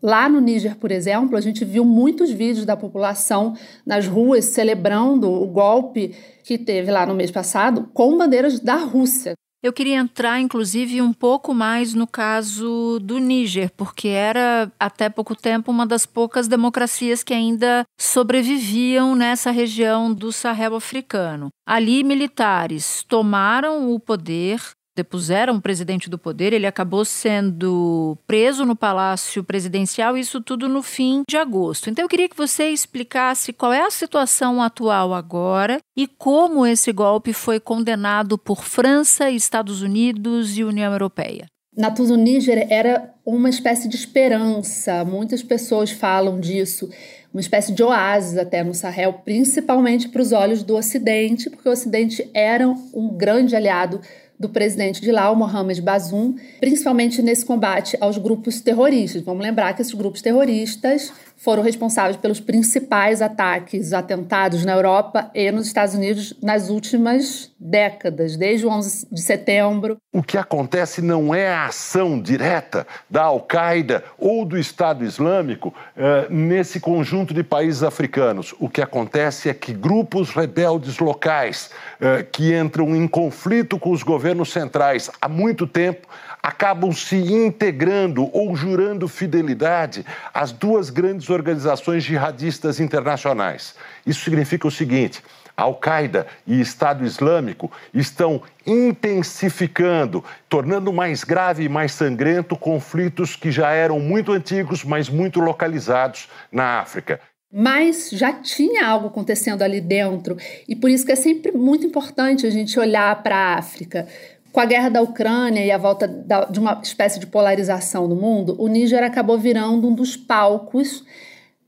Lá 0.03 0.29
no 0.31 0.41
Níger, 0.41 0.77
por 0.77 0.91
exemplo, 0.91 1.37
a 1.37 1.41
gente 1.43 1.63
viu 1.65 1.85
muitos 1.85 2.31
vídeos 2.31 2.65
da 2.65 2.77
população 2.77 3.55
nas 3.85 4.07
ruas 4.07 4.47
celebrando 4.47 5.31
o 5.31 5.47
golpe 5.47 6.15
que 6.43 6.57
teve 6.57 6.91
lá 6.91 7.05
no 7.05 7.15
mês 7.15 7.31
passado 7.31 7.89
com 7.93 8.17
bandeiras 8.17 8.59
da 8.59 8.77
Rússia. 8.77 9.35
Eu 9.63 9.75
queria 9.75 9.97
entrar, 9.97 10.41
inclusive, 10.41 11.03
um 11.03 11.13
pouco 11.13 11.53
mais 11.53 11.93
no 11.93 12.07
caso 12.07 12.99
do 13.01 13.19
Níger, 13.19 13.71
porque 13.77 14.09
era 14.09 14.73
até 14.81 15.11
pouco 15.11 15.37
tempo 15.37 15.71
uma 15.71 15.87
das 15.87 16.07
poucas 16.07 16.49
democracias 16.49 17.23
que 17.23 17.35
ainda 17.35 17.85
sobreviviam 17.99 19.15
nessa 19.15 19.51
região 19.51 20.15
do 20.15 20.33
Sahel 20.33 20.75
africano. 20.75 21.49
Ali, 21.67 22.03
militares 22.03 23.05
tomaram 23.07 23.93
o 23.93 24.01
poder 24.01 24.63
depuseram 25.01 25.57
o 25.57 25.63
presidente 25.63 26.11
do 26.11 26.19
poder, 26.19 26.53
ele 26.53 26.67
acabou 26.67 27.07
sendo 27.07 28.19
preso 28.27 28.67
no 28.67 28.77
Palácio 28.77 29.43
Presidencial, 29.43 30.17
isso 30.17 30.43
tudo 30.43 30.69
no 30.69 30.83
fim 30.83 31.23
de 31.27 31.39
agosto. 31.39 31.89
Então 31.89 32.05
eu 32.05 32.09
queria 32.09 32.29
que 32.29 32.37
você 32.37 32.69
explicasse 32.69 33.53
qual 33.53 33.73
é 33.73 33.81
a 33.81 33.91
situação 33.91 34.63
atual 34.63 35.15
agora 35.15 35.79
e 35.97 36.07
como 36.07 36.67
esse 36.67 36.93
golpe 36.93 37.33
foi 37.33 37.59
condenado 37.59 38.37
por 38.37 38.63
França, 38.63 39.31
Estados 39.31 39.81
Unidos 39.81 40.59
e 40.59 40.65
União 40.65 40.93
Europeia. 40.93 41.47
Natuza 41.75 42.17
Níger 42.17 42.67
era 42.69 43.15
uma 43.25 43.49
espécie 43.49 43.89
de 43.89 43.97
esperança, 43.97 45.03
muitas 45.05 45.43
pessoas 45.43 45.91
falam 45.91 46.39
disso, 46.39 46.91
uma 47.33 47.41
espécie 47.41 47.73
de 47.73 47.83
oásis 47.83 48.37
até 48.37 48.63
no 48.63 48.75
Sahel, 48.75 49.15
principalmente 49.25 50.09
para 50.09 50.21
os 50.21 50.33
olhos 50.33 50.63
do 50.63 50.77
Ocidente, 50.77 51.49
porque 51.49 51.69
o 51.69 51.73
Ocidente 51.73 52.29
era 52.35 52.69
um 52.69 53.17
grande 53.17 53.57
aliado 53.57 54.01
do 54.41 54.49
presidente 54.49 55.03
de 55.03 55.13
lá, 55.13 55.31
o 55.31 55.37
Mohamed 55.37 55.83
Bazoum, 55.83 56.35
principalmente 56.59 57.21
nesse 57.21 57.45
combate 57.45 57.99
aos 58.01 58.17
grupos 58.17 58.59
terroristas. 58.59 59.21
Vamos 59.21 59.43
lembrar 59.43 59.75
que 59.75 59.83
esses 59.83 59.93
grupos 59.93 60.23
terroristas 60.23 61.13
foram 61.41 61.63
responsáveis 61.63 62.19
pelos 62.19 62.39
principais 62.39 63.23
ataques, 63.23 63.95
atentados 63.95 64.63
na 64.63 64.73
Europa 64.73 65.31
e 65.35 65.51
nos 65.51 65.67
Estados 65.67 65.95
Unidos 65.95 66.35
nas 66.43 66.69
últimas 66.69 67.51
décadas, 67.59 68.37
desde 68.37 68.67
o 68.67 68.71
11 68.71 69.09
de 69.11 69.23
setembro. 69.23 69.97
O 70.13 70.23
que 70.23 70.37
acontece 70.37 71.01
não 71.01 71.35
é 71.35 71.49
a 71.49 71.67
ação 71.67 72.21
direta 72.21 72.87
da 73.09 73.23
Al-Qaeda 73.23 74.05
ou 74.19 74.45
do 74.45 74.59
Estado 74.59 75.03
Islâmico 75.03 75.69
uh, 75.69 76.33
nesse 76.33 76.79
conjunto 76.79 77.33
de 77.33 77.43
países 77.43 77.83
africanos. 77.83 78.55
O 78.61 78.69
que 78.69 78.83
acontece 78.83 79.49
é 79.49 79.55
que 79.55 79.73
grupos 79.73 80.31
rebeldes 80.31 80.99
locais 80.99 81.71
uh, 82.01 82.23
que 82.31 82.55
entram 82.55 82.95
em 82.95 83.09
conflito 83.09 83.79
com 83.79 83.93
os 83.93 84.03
governos 84.03 84.53
centrais 84.53 85.11
há 85.21 85.29
muito 85.29 85.67
tempo 85.67 86.07
acabam 86.43 86.93
se 86.93 87.17
integrando 87.17 88.29
ou 88.33 88.55
jurando 88.57 89.09
fidelidade 89.09 90.05
às 90.33 90.53
duas 90.53 90.91
grandes 90.91 91.29
organizações 91.31 92.03
jihadistas 92.05 92.81
internacionais. 92.81 93.75
Isso 94.07 94.25
significa 94.25 94.67
o 94.67 94.71
seguinte: 94.71 95.23
Al-Qaeda 95.57 96.27
e 96.47 96.61
Estado 96.61 97.05
Islâmico 97.05 97.71
estão 97.93 98.43
intensificando, 98.67 100.25
tornando 100.49 100.93
mais 100.93 101.23
grave 101.25 101.65
e 101.65 101.69
mais 101.69 101.93
sangrento 101.93 102.57
conflitos 102.57 103.37
que 103.37 103.51
já 103.51 103.71
eram 103.71 104.01
muito 104.01 104.33
antigos, 104.33 104.85
mas 104.85 105.09
muito 105.09 105.41
localizados 105.41 106.29
na 106.51 106.81
África. 106.81 107.21
Mas 107.53 108.11
já 108.11 108.33
tinha 108.33 108.87
algo 108.87 109.09
acontecendo 109.09 109.63
ali 109.63 109.81
dentro, 109.81 110.37
e 110.69 110.77
por 110.77 110.89
isso 110.89 111.05
que 111.05 111.11
é 111.11 111.17
sempre 111.17 111.51
muito 111.51 111.85
importante 111.85 112.47
a 112.47 112.51
gente 112.51 112.79
olhar 112.79 113.23
para 113.25 113.37
a 113.37 113.59
África, 113.59 114.07
com 114.53 114.61
a 114.61 114.65
guerra 114.65 114.89
da 114.89 115.03
Ucrânia 115.03 115.65
e 115.65 115.71
a 115.71 115.79
volta 115.79 116.09
da, 116.09 116.45
de 116.45 116.59
uma 116.59 116.81
espécie 116.83 117.21
de 117.21 117.27
polarização 117.27 118.09
no 118.09 118.17
mundo, 118.17 118.57
o 118.59 118.67
Níger 118.69 119.03
acabou 119.03 119.39
virando 119.39 119.89
um 119.89 119.95
dos 119.95 120.17
palcos 120.17 121.05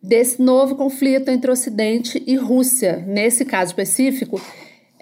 desse 0.02 0.42
novo 0.42 0.74
conflito 0.74 1.28
entre 1.30 1.50
Ocidente 1.50 2.22
e 2.26 2.34
Rússia. 2.36 3.04
Nesse 3.06 3.44
caso 3.44 3.70
específico, 3.70 4.40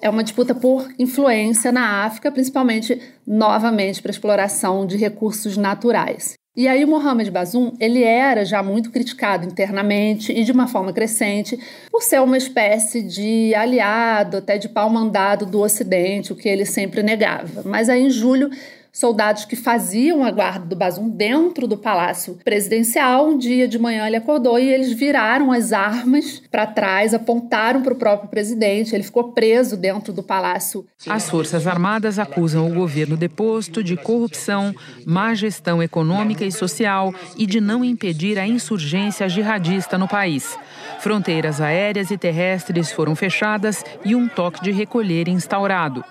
é 0.01 0.11
uma 0.11 0.23
disputa 0.23 0.55
por 0.55 0.89
influência 0.99 1.73
na 1.73 2.05
África, 2.05 2.31
principalmente 2.31 3.01
novamente 3.27 4.03
para 4.03 4.11
exploração 4.11 4.87
de 4.87 4.97
recursos 4.97 5.57
naturais. 5.57 6.35
E 6.57 6.67
aí 6.67 6.85
Mohamed 6.85 7.31
Bazoum, 7.31 7.73
ele 7.79 8.03
era 8.03 8.45
já 8.45 8.61
muito 8.61 8.91
criticado 8.91 9.47
internamente 9.47 10.33
e 10.33 10.43
de 10.43 10.51
uma 10.51 10.67
forma 10.67 10.93
crescente 10.93 11.59
por 11.91 12.03
ser 12.03 12.21
uma 12.21 12.37
espécie 12.37 13.03
de 13.03 13.55
aliado, 13.55 14.39
até 14.39 14.59
de 14.59 14.69
pau 14.69 14.91
mandado 14.91 15.47
do 15.47 15.61
Ocidente, 15.61 16.33
o 16.33 16.37
que 16.37 16.49
ele 16.49 16.65
sempre 16.67 17.05
negava. 17.05 17.63
Mas 17.65 17.89
aí 17.89 18.03
em 18.03 18.11
julho 18.11 18.51
soldados 18.93 19.45
que 19.45 19.57
faziam 19.57 20.25
a 20.25 20.31
guarda 20.31 20.67
do 20.67 20.77
Bazum 20.77 21.09
dentro 21.09 21.67
do 21.67 21.77
palácio 21.77 22.39
presidencial. 22.45 23.29
Um 23.29 23.39
dia 23.39 23.69
de 23.69 23.79
manhã 23.79 24.07
ele 24.07 24.17
acordou 24.17 24.59
e 24.59 24.69
eles 24.69 24.93
viraram 24.93 25.53
as 25.53 25.73
armas 25.73 26.43
para 26.51 26.67
trás, 26.67 27.15
apontaram 27.15 27.83
para 27.83 27.93
o 27.93 27.97
próprio 27.97 28.29
presidente. 28.29 28.95
Ele 28.95 29.03
ficou 29.03 29.33
preso 29.33 29.77
dentro 29.77 30.13
do 30.13 30.23
palácio. 30.23 30.87
As 31.09 31.29
Forças 31.29 31.67
Armadas 31.67 32.19
acusam 32.19 32.71
o 32.71 32.75
governo 32.75 33.17
deposto 33.17 33.83
de 33.83 33.97
corrupção, 33.97 34.75
má 35.07 35.35
gestão 35.35 35.83
econômica 35.83 36.45
e 36.45 36.53
social 36.53 37.15
e 37.37 37.47
de 37.47 37.61
não 37.61 37.85
impedir 37.85 38.39
a 38.39 38.47
insurgência 38.47 39.29
jihadista 39.29 39.97
no 39.97 40.09
país. 40.09 40.59
Fronteiras 41.01 41.61
aéreas 41.61 42.11
e 42.11 42.19
terrestres 42.19 42.93
foram 42.93 43.15
fechadas 43.15 43.85
e 44.05 44.15
um 44.15 44.29
toque 44.29 44.63
de 44.63 44.71
recolher 44.71 45.29
instaurado. 45.29 46.05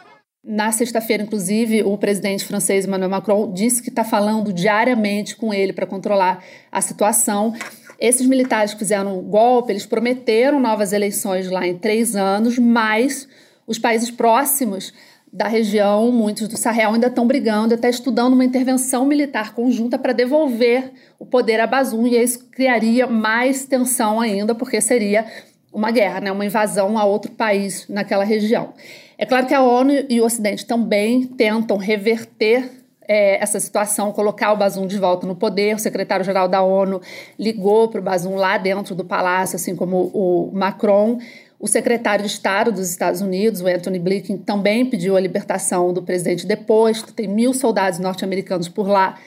Na 0.44 0.72
sexta-feira, 0.72 1.24
inclusive, 1.24 1.84
o 1.84 1.98
presidente 1.98 2.46
francês 2.46 2.86
Emmanuel 2.86 3.10
Macron 3.10 3.52
disse 3.52 3.82
que 3.84 3.90
está 3.90 4.06
falando 4.06 4.54
diariamente 4.54 5.36
com 5.36 5.54
ele 5.54 5.74
para 5.74 5.86
controlar 5.86 6.42
a 6.72 6.80
situação. 6.80 7.54
Esses 8.00 8.26
militares 8.26 8.72
que 8.74 8.80
fizeram 8.80 9.20
o 9.20 9.22
golpe, 9.22 9.74
eles 9.74 9.86
prometeram 9.86 10.58
novas 10.58 10.94
eleições 10.94 11.50
lá 11.52 11.68
em 11.68 11.78
três 11.78 12.16
anos, 12.16 12.58
mas 12.58 13.28
os 13.68 13.78
países 13.78 14.10
próximos 14.10 14.94
da 15.32 15.48
região, 15.48 16.10
muitos 16.10 16.48
do 16.48 16.58
Sahel, 16.58 16.94
ainda 16.94 17.08
estão 17.08 17.28
brigando, 17.28 17.76
até 17.76 17.90
estudando 17.90 18.34
uma 18.34 18.46
intervenção 18.46 19.06
militar 19.06 19.54
conjunta 19.54 20.00
para 20.00 20.14
devolver 20.14 20.92
o 21.20 21.26
poder 21.26 21.60
a 21.60 21.68
Bazoum, 21.68 22.08
e 22.08 22.18
isso 22.18 22.48
criaria 22.50 23.06
mais 23.06 23.66
tensão 23.66 24.22
ainda, 24.22 24.56
porque 24.56 24.80
seria 24.80 25.26
uma 25.72 25.92
guerra, 25.92 26.22
né? 26.22 26.32
uma 26.32 26.46
invasão 26.46 26.98
a 26.98 27.04
outro 27.04 27.32
país 27.34 27.86
naquela 27.90 28.24
região. 28.24 28.74
É 29.22 29.26
claro 29.26 29.46
que 29.46 29.54
a 29.54 29.62
ONU 29.62 30.06
e 30.08 30.22
o 30.22 30.26
Ocidente 30.26 30.66
também 30.66 31.28
tentam 31.28 31.76
reverter 31.76 32.72
é, 33.06 33.44
essa 33.44 33.60
situação, 33.60 34.14
colocar 34.14 34.54
o 34.54 34.56
Bazum 34.56 34.88
de 34.88 34.98
volta 34.98 35.28
no 35.28 35.36
poder. 35.36 35.76
O 35.76 35.78
secretário-geral 35.78 36.48
da 36.48 36.62
ONU 36.62 37.02
ligou 37.38 37.90
para 37.90 38.00
o 38.00 38.04
Bazum 38.04 38.36
lá 38.36 38.58
dentro 38.58 38.96
do 38.96 39.04
palácio, 39.04 39.58
assim 39.58 39.76
como 39.76 40.10
o 40.14 40.50
Macron. 40.54 41.20
O 41.60 41.68
secretário 41.68 42.24
de 42.24 42.32
Estado 42.32 42.72
dos 42.72 42.90
Estados 42.90 43.20
Unidos, 43.20 43.60
o 43.60 43.68
Anthony 43.68 44.00
Blinken, 44.00 44.38
também 44.38 44.86
pediu 44.86 45.18
a 45.18 45.20
libertação 45.20 45.92
do 45.92 46.02
presidente 46.02 46.48
deposto. 46.48 47.12
Tem 47.12 47.28
mil 47.28 47.54
soldados 47.54 48.00
norte-americanos 48.00 48.70
por 48.70 48.88
lá 48.88 49.18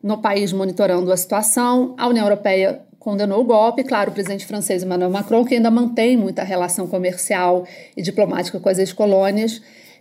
no 0.00 0.18
país 0.18 0.52
monitorando 0.52 1.10
a 1.10 1.16
situação. 1.16 1.96
A 1.98 2.06
União 2.06 2.24
Europeia 2.24 2.82
condenou 3.00 3.40
o 3.40 3.44
golpe. 3.44 3.82
Claro, 3.82 4.10
o 4.10 4.14
presidente 4.14 4.46
francês 4.46 4.84
Emmanuel 4.84 5.10
Macron, 5.10 5.44
que 5.44 5.54
ainda 5.54 5.70
mantém 5.70 6.16
muita 6.16 6.44
relação 6.44 6.86
comercial 6.86 7.66
e 7.96 8.02
diplomática 8.02 8.60
com 8.60 8.68
as 8.68 8.78
ex-colônias, 8.78 9.60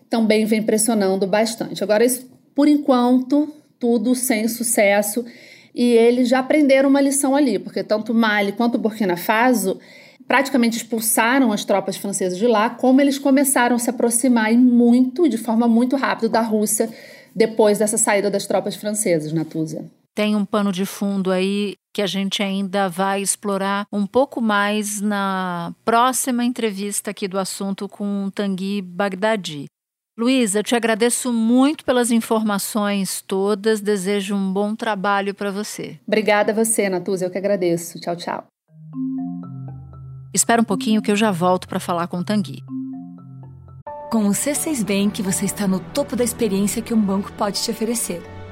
também 0.10 0.46
vem 0.46 0.62
pressionando 0.62 1.26
bastante. 1.26 1.84
Agora, 1.84 2.06
isso, 2.06 2.30
por 2.54 2.68
enquanto, 2.68 3.52
tudo 3.80 4.14
sem 4.14 4.48
sucesso. 4.48 5.26
E 5.74 5.94
eles 5.94 6.28
já 6.28 6.40
aprenderam 6.40 6.90
uma 6.90 7.00
lição 7.00 7.36
ali, 7.36 7.58
porque 7.58 7.84
tanto 7.84 8.14
Mali 8.14 8.52
quanto 8.52 8.78
Burkina 8.78 9.16
Faso 9.16 9.80
praticamente 10.28 10.78
expulsaram 10.78 11.52
as 11.52 11.66
tropas 11.66 11.96
francesas 11.96 12.38
de 12.38 12.46
lá, 12.46 12.70
como 12.70 13.02
eles 13.02 13.18
começaram 13.18 13.76
a 13.76 13.80
se 13.80 13.90
aproximar 13.90 14.54
e 14.54 14.58
muito, 14.58 15.28
de 15.28 15.38
forma 15.38 15.68
muito 15.68 15.96
rápida, 15.96 16.30
da 16.30 16.42
Rússia 16.42 16.88
depois 17.34 17.80
dessa 17.80 17.98
saída 17.98 18.30
das 18.30 18.46
tropas 18.46 18.76
francesas, 18.76 19.34
Natuza 19.34 19.90
tem 20.16 20.36
um 20.36 20.46
pano 20.46 20.72
de 20.72 20.86
fundo 20.86 21.32
aí 21.32 21.76
que 21.94 22.02
a 22.02 22.08
gente 22.08 22.44
ainda 22.44 22.88
vai 22.88 23.22
explorar 23.22 23.86
um 23.92 24.06
pouco 24.06 24.42
mais 24.42 25.02
na 25.02 25.74
próxima 25.84 26.44
entrevista 26.44 27.12
aqui 27.12 27.28
do 27.28 27.40
assunto 27.40 27.88
com 27.90 28.30
Tanguy 28.34 28.82
Bagdadi. 28.82 29.66
Luísa, 30.18 30.60
eu 30.60 30.64
te 30.64 30.76
agradeço 30.76 31.32
muito 31.32 31.86
pelas 31.86 32.12
informações 32.12 33.22
todas, 33.22 33.80
desejo 33.80 34.36
um 34.36 34.52
bom 34.52 34.76
trabalho 34.76 35.34
para 35.34 35.50
você. 35.50 35.98
Obrigada 36.06 36.52
a 36.52 36.56
você, 36.56 36.90
Natuza, 36.90 37.26
eu 37.26 37.32
que 37.32 37.38
agradeço. 37.38 38.00
Tchau, 38.00 38.18
tchau. 38.18 38.48
Espera 40.34 40.62
um 40.62 40.66
pouquinho 40.66 41.02
que 41.02 41.10
eu 41.10 41.16
já 41.16 41.32
volto 41.32 41.68
para 41.68 41.80
falar 41.80 42.08
com 42.08 42.18
o 42.18 42.24
Tanguy. 42.24 42.62
Com 44.12 44.26
o 44.26 44.32
C6 44.32 44.84
Bank, 44.84 45.22
você 45.22 45.46
está 45.46 45.68
no 45.68 45.80
topo 45.80 46.16
da 46.16 46.24
experiência 46.24 46.82
que 46.82 46.94
um 46.94 47.02
banco 47.02 47.32
pode 47.34 47.62
te 47.62 47.72
oferecer. 47.72 48.22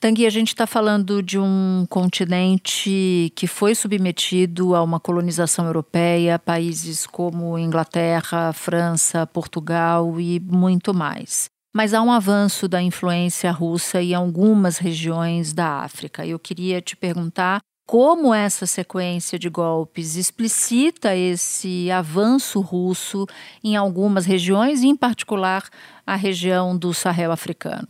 Tanguy, 0.00 0.26
a 0.26 0.30
gente 0.30 0.48
está 0.48 0.64
falando 0.64 1.20
de 1.20 1.40
um 1.40 1.84
continente 1.90 3.32
que 3.34 3.48
foi 3.48 3.74
submetido 3.74 4.76
a 4.76 4.82
uma 4.82 5.00
colonização 5.00 5.66
europeia, 5.66 6.38
países 6.38 7.04
como 7.04 7.58
Inglaterra, 7.58 8.52
França, 8.52 9.26
Portugal 9.26 10.20
e 10.20 10.38
muito 10.38 10.94
mais. 10.94 11.46
Mas 11.74 11.94
há 11.94 12.00
um 12.00 12.12
avanço 12.12 12.68
da 12.68 12.80
influência 12.80 13.50
russa 13.50 14.00
em 14.00 14.14
algumas 14.14 14.78
regiões 14.78 15.52
da 15.52 15.80
África. 15.80 16.24
Eu 16.24 16.38
queria 16.38 16.80
te 16.80 16.96
perguntar 16.96 17.58
como 17.84 18.32
essa 18.32 18.66
sequência 18.66 19.36
de 19.36 19.48
golpes 19.48 20.14
explicita 20.14 21.16
esse 21.16 21.90
avanço 21.90 22.60
russo 22.60 23.26
em 23.64 23.74
algumas 23.74 24.26
regiões, 24.26 24.84
em 24.84 24.94
particular 24.94 25.68
a 26.06 26.14
região 26.14 26.78
do 26.78 26.94
Sahel 26.94 27.32
africano. 27.32 27.88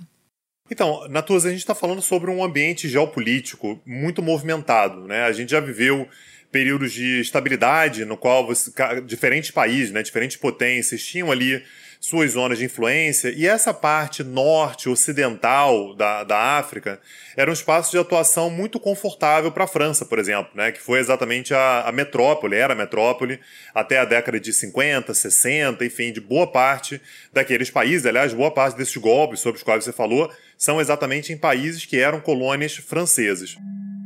Então, 0.70 1.08
Natuza, 1.08 1.48
a 1.48 1.50
gente 1.50 1.60
está 1.60 1.74
falando 1.74 2.02
sobre 2.02 2.30
um 2.30 2.44
ambiente 2.44 2.88
geopolítico 2.88 3.80
muito 3.86 4.22
movimentado. 4.22 5.06
Né? 5.06 5.22
A 5.24 5.32
gente 5.32 5.50
já 5.50 5.60
viveu 5.60 6.08
períodos 6.50 6.92
de 6.92 7.20
estabilidade 7.20 8.04
no 8.04 8.16
qual 8.16 8.46
você, 8.46 8.70
diferentes 9.04 9.50
países, 9.50 9.92
né, 9.92 10.02
diferentes 10.02 10.36
potências 10.36 11.02
tinham 11.02 11.30
ali 11.30 11.62
suas 12.00 12.32
zonas 12.32 12.58
de 12.58 12.64
influência, 12.64 13.30
e 13.30 13.44
essa 13.46 13.74
parte 13.74 14.22
norte, 14.22 14.88
ocidental 14.88 15.94
da, 15.96 16.22
da 16.22 16.38
África 16.56 17.00
era 17.36 17.50
um 17.50 17.52
espaço 17.52 17.90
de 17.90 17.98
atuação 17.98 18.48
muito 18.48 18.78
confortável 18.78 19.50
para 19.50 19.64
a 19.64 19.66
França, 19.66 20.04
por 20.04 20.18
exemplo, 20.18 20.50
né, 20.54 20.70
que 20.70 20.80
foi 20.80 21.00
exatamente 21.00 21.52
a, 21.52 21.82
a 21.82 21.92
metrópole, 21.92 22.54
era 22.54 22.72
a 22.72 22.76
metrópole, 22.76 23.40
até 23.74 23.98
a 23.98 24.04
década 24.04 24.38
de 24.38 24.52
50, 24.52 25.12
60, 25.12 25.84
enfim, 25.84 26.12
de 26.12 26.20
boa 26.20 26.46
parte 26.46 27.00
daqueles 27.32 27.68
países, 27.68 28.06
aliás, 28.06 28.32
boa 28.32 28.50
parte 28.50 28.76
desses 28.76 28.96
golpes 28.96 29.40
sobre 29.40 29.58
os 29.58 29.64
quais 29.64 29.84
você 29.84 29.92
falou, 29.92 30.32
são 30.58 30.80
exatamente 30.80 31.32
em 31.32 31.38
países 31.38 31.86
que 31.86 31.96
eram 31.96 32.20
colônias 32.20 32.74
francesas. 32.74 33.56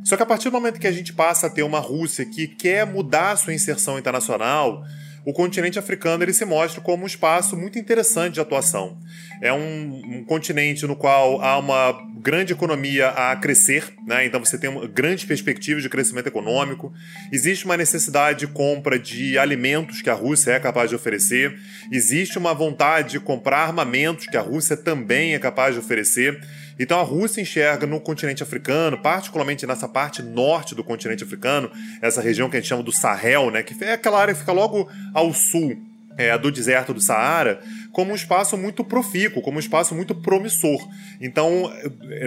Só 0.05 0.17
que 0.17 0.23
a 0.23 0.27
partir 0.27 0.51
do 0.51 0.53
momento 0.53 0.79
que 0.79 0.87
a 0.87 0.93
gente 0.93 1.13
passa 1.13 1.47
a 1.47 1.51
ter 1.51 1.63
uma 1.63 1.81
Rússia 1.81 2.27
que 2.27 2.47
quer 2.47 2.85
mudar 2.85 3.37
sua 3.37 3.55
inserção 3.55 3.99
internacional, 3.99 4.85
o 5.25 5.33
continente 5.33 5.79
africano 5.79 6.25
ele 6.25 6.33
se 6.33 6.45
mostra 6.45 6.81
como 6.81 7.05
um 7.05 7.07
espaço 7.07 7.57
muito 7.57 7.79
interessante 7.79 8.35
de 8.35 8.41
atuação. 8.41 8.99
É 9.41 9.53
um, 9.53 10.19
um 10.19 10.25
continente 10.25 10.87
no 10.87 10.97
qual 10.97 11.41
há 11.41 11.59
uma 11.59 11.93
grande 12.17 12.53
economia 12.53 13.09
a 13.09 13.35
crescer, 13.37 13.93
né? 14.07 14.25
então 14.25 14.39
você 14.39 14.59
tem 14.59 14.71
uma 14.71 14.87
grande 14.87 15.27
perspectiva 15.27 15.81
de 15.81 15.89
crescimento 15.89 16.27
econômico. 16.27 16.93
Existe 17.31 17.65
uma 17.65 17.77
necessidade 17.77 18.41
de 18.41 18.47
compra 18.47 18.99
de 18.99 19.39
alimentos 19.39 20.03
que 20.03 20.11
a 20.11 20.15
Rússia 20.15 20.53
é 20.53 20.61
capaz 20.61 20.91
de 20.91 20.97
oferecer. 20.97 21.57
Existe 21.91 22.39
uma 22.39 22.55
vontade 22.55 23.13
de 23.13 23.21
comprar 23.21 23.59
armamentos 23.59 24.27
que 24.27 24.37
a 24.37 24.41
Rússia 24.41 24.77
também 24.77 25.35
é 25.35 25.39
capaz 25.39 25.75
de 25.75 25.81
oferecer. 25.81 26.41
Então 26.83 26.99
a 26.99 27.05
Rússia 27.05 27.41
enxerga 27.41 27.87
no 27.87 28.01
continente 28.01 28.43
africano, 28.43 28.99
particularmente 28.99 29.65
nessa 29.67 29.89
parte 29.89 30.21
norte 30.21 30.75
do 30.75 30.83
continente 30.83 31.23
africano, 31.23 31.71
essa 32.01 32.21
região 32.21 32.51
que 32.51 32.57
a 32.57 32.61
gente 32.61 32.69
chama 32.69 32.83
do 32.83 32.91
Sahel, 32.91 33.53
né, 33.53 33.63
que 33.63 33.85
é 33.85 33.93
aquela 33.93 34.21
área 34.21 34.35
que 34.35 34.41
fica 34.41 34.53
logo 34.53 34.91
ao 35.15 35.33
sul 35.33 35.92
é, 36.17 36.37
do 36.37 36.51
deserto 36.51 36.93
do 36.93 37.01
Saara 37.01 37.61
como 37.93 38.13
um 38.13 38.15
espaço 38.15 38.57
muito 38.57 38.83
profícuo, 38.83 39.43
como 39.43 39.59
um 39.59 39.61
espaço 39.61 39.95
muito 39.95 40.15
promissor. 40.15 40.81
Então, 41.21 41.71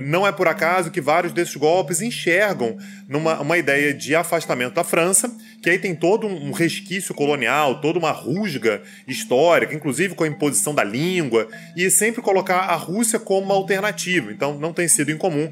não 0.04 0.26
é 0.26 0.32
por 0.32 0.48
acaso 0.48 0.92
que 0.92 1.02
vários 1.02 1.34
desses 1.34 1.56
golpes 1.56 2.02
enxergam 2.02 2.78
numa 3.10 3.42
uma 3.42 3.58
ideia 3.58 3.94
de 3.94 4.16
afastamento 4.16 4.76
da 4.76 4.84
França, 4.84 5.36
que 5.62 5.70
aí 5.70 5.80
tem 5.80 5.96
todo 5.96 6.28
um 6.28 6.52
resquício 6.52 7.16
colonial, 7.16 7.82
toda 7.82 7.98
uma 7.98 8.12
rusga 8.12 8.84
histórica, 9.08 9.74
inclusive 9.74 10.14
com 10.14 10.24
a 10.24 10.28
imposição 10.28 10.76
da 10.76 10.84
língua, 10.84 11.48
e 11.76 11.90
sempre 11.90 12.22
colocar 12.22 12.60
a 12.60 12.76
Rússia 12.76 13.20
como 13.20 13.46
uma 13.48 13.56
alternativa. 13.56 14.32
Então, 14.32 14.60
não 14.60 14.72
tem 14.72 14.88
sido 14.88 15.12
incomum 15.12 15.52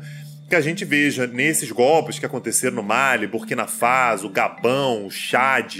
que 0.53 0.57
a 0.57 0.61
gente 0.61 0.85
veja 0.85 1.25
nesses 1.25 1.71
golpes 1.71 2.19
que 2.19 2.27
aconteceram 2.27 2.75
no 2.75 2.83
Mali, 2.83 3.25
Burkina 3.25 3.65
Faso, 3.65 4.29
Gabão, 4.29 5.09
Chad, 5.09 5.77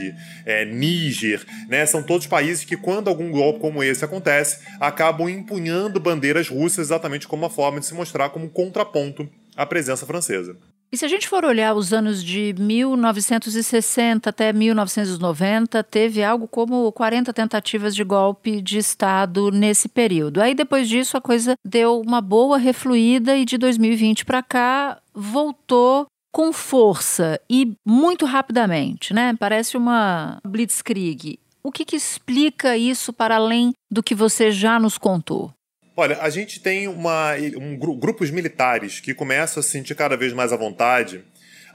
é, 0.47 0.65
Níger, 0.65 1.45
né, 1.69 1.85
são 1.85 2.01
todos 2.01 2.25
países 2.25 2.65
que, 2.65 2.75
quando 2.75 3.07
algum 3.07 3.29
golpe 3.29 3.59
como 3.59 3.83
esse 3.83 4.03
acontece, 4.03 4.65
acabam 4.79 5.29
empunhando 5.29 5.99
bandeiras 5.99 6.49
russas 6.49 6.87
exatamente 6.87 7.27
como 7.27 7.43
uma 7.43 7.51
forma 7.51 7.79
de 7.79 7.85
se 7.85 7.93
mostrar 7.93 8.31
como 8.31 8.49
contraponto 8.49 9.29
à 9.55 9.65
presença 9.65 10.05
francesa. 10.05 10.57
E 10.93 10.97
se 10.97 11.05
a 11.05 11.07
gente 11.07 11.27
for 11.27 11.43
olhar 11.43 11.73
os 11.73 11.91
anos 11.91 12.23
de 12.23 12.53
1960 12.55 14.29
até 14.29 14.53
1990, 14.53 15.83
teve 15.83 16.23
algo 16.23 16.47
como 16.47 16.91
40 16.91 17.33
tentativas 17.33 17.95
de 17.95 18.03
golpe 18.03 18.61
de 18.61 18.77
Estado 18.77 19.49
nesse 19.49 19.89
período. 19.89 20.39
Aí 20.39 20.53
depois 20.53 20.87
disso 20.87 21.17
a 21.17 21.21
coisa 21.21 21.55
deu 21.65 21.99
uma 21.99 22.21
boa 22.21 22.59
refluída 22.59 23.35
e 23.35 23.43
de 23.43 23.57
2020 23.57 24.23
para 24.23 24.43
cá 24.43 25.01
voltou 25.11 26.05
com 26.31 26.53
força 26.53 27.39
e 27.49 27.73
muito 27.83 28.27
rapidamente, 28.27 29.15
né? 29.15 29.35
Parece 29.39 29.75
uma 29.75 30.39
blitzkrieg. 30.45 31.39
O 31.63 31.71
que, 31.71 31.85
que 31.85 31.95
explica 31.95 32.77
isso 32.77 33.11
para 33.11 33.37
além 33.37 33.73
do 33.89 34.03
que 34.03 34.13
você 34.13 34.51
já 34.51 34.79
nos 34.79 34.99
contou? 34.99 35.51
Olha, 35.95 36.17
a 36.21 36.29
gente 36.29 36.59
tem 36.59 36.87
uma, 36.87 37.33
um, 37.55 37.77
grupos 37.77 38.31
militares 38.31 38.99
que 38.99 39.13
começam 39.13 39.61
a 39.61 39.63
se 39.63 39.69
sentir 39.69 39.93
cada 39.93 40.17
vez 40.17 40.33
mais 40.33 40.51
à 40.51 40.57
vontade 40.57 41.23